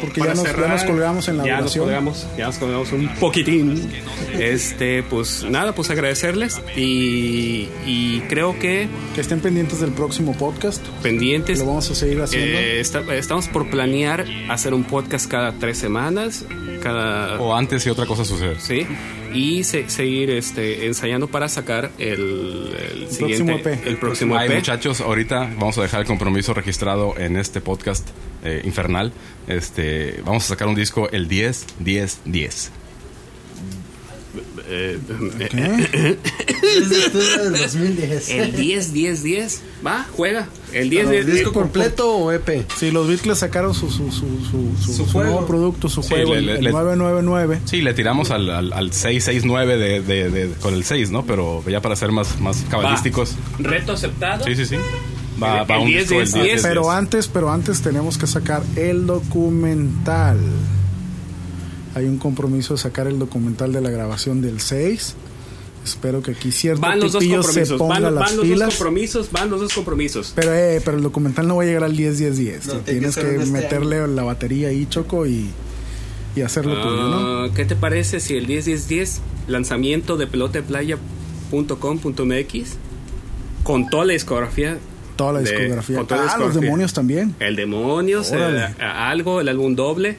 [0.00, 3.08] porque ya nos, ya nos colgamos en la ya nos colgamos, ya nos colgamos un
[3.20, 3.90] poquitín.
[4.38, 10.84] Este, pues nada, pues agradecerles y, y creo que Que estén pendientes del próximo podcast.
[11.02, 11.58] pendientes.
[11.60, 12.58] Lo vamos a seguir haciendo.
[12.58, 16.44] Eh, está- estamos por planear hacer un podcast cada tres semanas,
[16.82, 18.56] cada O antes y otra cosa sucede.
[18.58, 18.86] sí,
[19.34, 23.86] y se- seguir este ensayando para sacar el, el siguiente, próximo EP.
[23.86, 24.54] el próximo Ay, EP.
[24.56, 28.08] muchachos, ahorita vamos a dejar el compromiso registrado en este podcast
[28.44, 29.12] eh, infernal.
[29.46, 32.70] Este, vamos a sacar un disco el 10, 10, 10.
[34.66, 34.98] Eh,
[36.62, 38.28] el 2010.
[38.30, 40.48] el 10, 10, 10, va, juega.
[40.72, 41.52] El 10, 10, ¿Disco 10.
[41.52, 42.66] completo o EP?
[42.76, 45.30] Sí, los Beatles sacaron su, su, su, su, su- Su su juego.
[45.32, 47.60] nuevo producto, su Sí, juego, le- el, le- el le- 999.
[47.64, 51.24] Sí, le tiramos al, al, al 669 de, de, de- con el 6, ¿no?
[51.26, 53.34] Pero ya para ser más, más cabalísticos.
[53.64, 53.68] Va.
[53.70, 54.44] Reto aceptado.
[54.44, 54.76] Sí, sí, sí.
[55.42, 56.62] Va, El- va el un 10, disco, el 10, 10, 10.
[56.62, 60.38] Pero antes, pero antes tenemos que sacar el documental.
[61.94, 65.14] Hay un compromiso de sacar el documental de la grabación del 6.
[65.84, 67.78] Espero que aquí cierto Van los dos tipillo se compromisos.
[67.78, 69.30] ponga Van, las van los dos compromisos.
[69.32, 70.32] Van los dos compromisos.
[70.34, 72.66] Pero, eh, pero el documental no va a llegar al 10 10 10.
[72.66, 75.50] No, tiene que Tienes que, en este meterle la batería ahí, Choco, y,
[76.34, 77.44] y hacerlo tuyo, ¿no?
[77.44, 82.76] Ah, ¿Qué te parece si el 10 10 10 lanzamiento de peloteplaya.com.mx
[83.62, 84.78] con toda la discografía
[85.16, 85.96] Toda la de- discografía.
[85.98, 86.60] con toda la ah, los discografía.
[86.62, 87.34] demonios también.
[87.40, 90.16] El Demonios, el- algo, el álbum doble,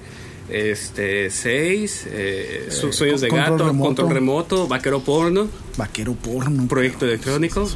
[0.49, 3.85] este 6, eh, Su- Sueños de Control Gato, Remoto.
[3.87, 6.67] Control Remoto, Vaquero Porno, Vaquero porno.
[6.67, 7.67] Proyecto Electrónico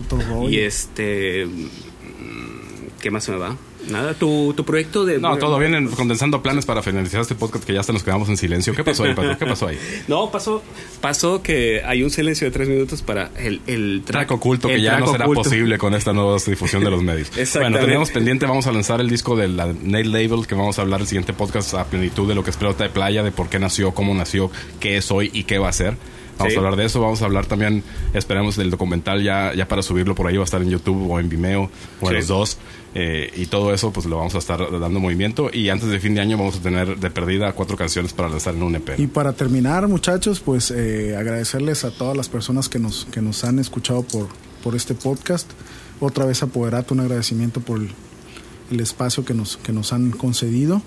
[0.49, 1.67] y este mm,
[3.01, 3.57] ¿qué más se me va?
[3.87, 7.63] Nada, tu, tu proyecto de No, todo bien, en- condensando planes para finalizar este podcast
[7.63, 8.73] que ya hasta nos quedamos en silencio.
[8.75, 9.37] ¿Qué pasó ahí, Pato?
[9.37, 9.77] ¿Qué pasó ahí?
[10.07, 10.61] No, pasó,
[11.01, 14.99] pasó que hay un silencio de tres minutos para el, el Track oculto que ya
[14.99, 15.43] no será oculto.
[15.43, 17.29] posible con esta nueva difusión de los medios.
[17.37, 17.71] Exactamente.
[17.77, 20.81] Bueno, teníamos pendiente, vamos a lanzar el disco de la Nail Label, que vamos a
[20.81, 23.49] hablar el siguiente podcast a plenitud de lo que es pelota de playa, de por
[23.49, 25.95] qué nació, cómo nació, qué es hoy y qué va a ser.
[26.37, 26.57] Vamos Sí.
[26.57, 30.15] a hablar de eso, vamos a hablar también, esperemos del documental ya, ya para subirlo
[30.15, 31.69] por ahí, va a estar en YouTube o en Vimeo
[31.99, 32.57] o en los dos.
[32.95, 36.15] Eh, y todo eso pues lo vamos a estar dando movimiento y antes de fin
[36.15, 38.99] de año vamos a tener de perdida cuatro canciones para lanzar en un EP.
[38.99, 43.43] Y para terminar, muchachos, pues eh, agradecerles a todas las personas que nos, que nos
[43.43, 44.27] han escuchado por,
[44.63, 45.49] por este podcast.
[45.99, 47.89] Otra vez a Poderato, un agradecimiento por el,
[48.71, 50.81] el espacio que nos, que nos han concedido.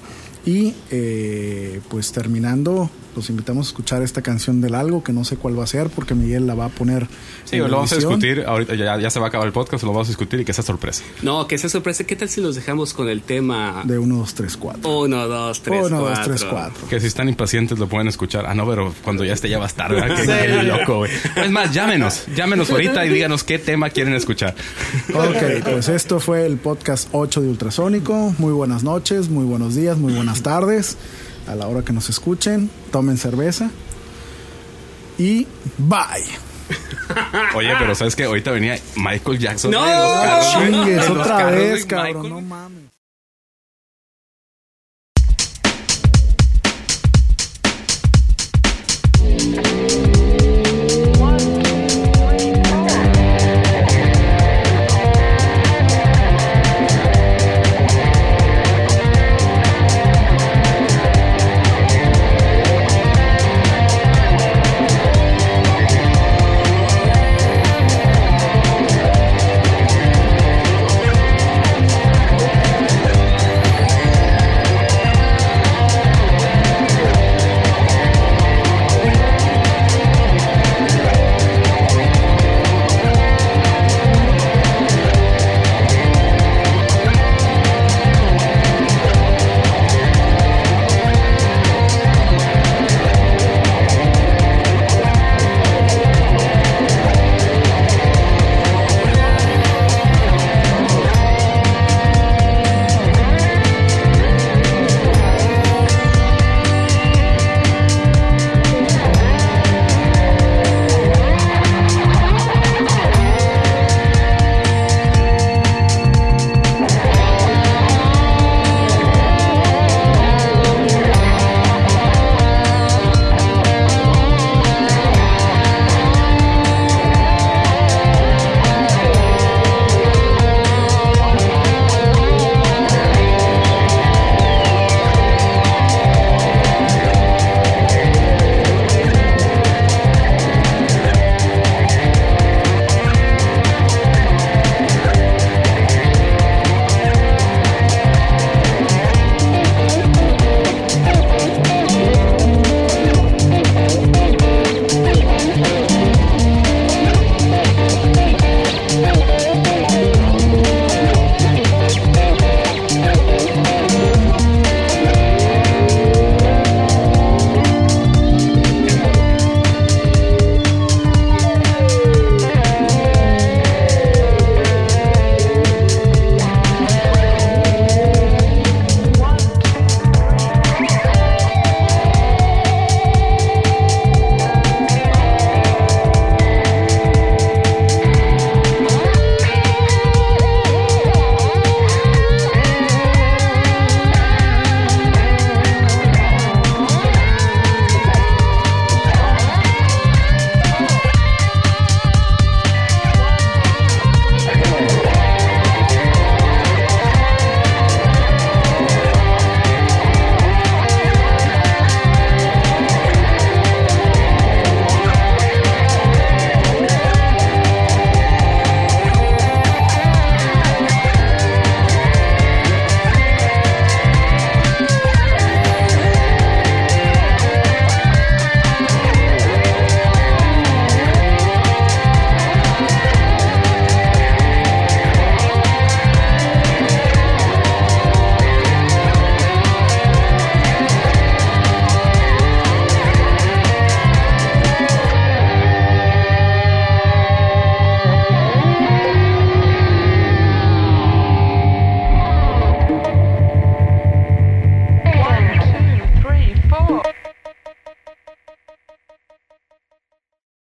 [0.45, 5.37] Y eh, pues terminando, los invitamos a escuchar esta canción del algo, que no sé
[5.37, 7.07] cuál va a ser, porque Miguel la va a poner.
[7.45, 8.19] Sí, en lo vamos a edición.
[8.19, 10.45] discutir, ahorita ya, ya se va a acabar el podcast, lo vamos a discutir y
[10.45, 11.03] que sea sorpresa.
[11.23, 12.05] No, que sea sorpresa.
[12.05, 14.99] ¿Qué tal si los dejamos con el tema De 1, 2, 3, 4.
[14.99, 16.25] 1, 2, 3, 1, 2, 4?
[16.25, 16.89] 3, 4.
[16.89, 18.47] Que si están impacientes lo pueden escuchar.
[18.47, 20.17] Ah, no, pero cuando ya esté ya va a estar, ¿verdad?
[20.17, 21.11] Qué, qué loco, güey.
[21.37, 22.25] Es más, llámenos.
[22.35, 24.55] Llámenos ahorita y díganos qué tema quieren escuchar.
[25.15, 28.35] Ok, pues esto fue el podcast 8 de Ultrasónico.
[28.39, 30.97] Muy buenas noches, muy buenos días, muy buenas tardes.
[31.49, 33.70] A la hora que nos escuchen, tomen cerveza.
[35.18, 35.47] Y
[35.78, 36.24] bye.
[37.55, 38.24] Oye, pero ¿sabes qué?
[38.24, 39.70] Ahorita venía Michael Jackson.
[39.70, 39.80] No.
[39.80, 40.72] güey.
[40.72, 42.28] Chingues, otra vez, cabrón.
[42.28, 42.91] No mames.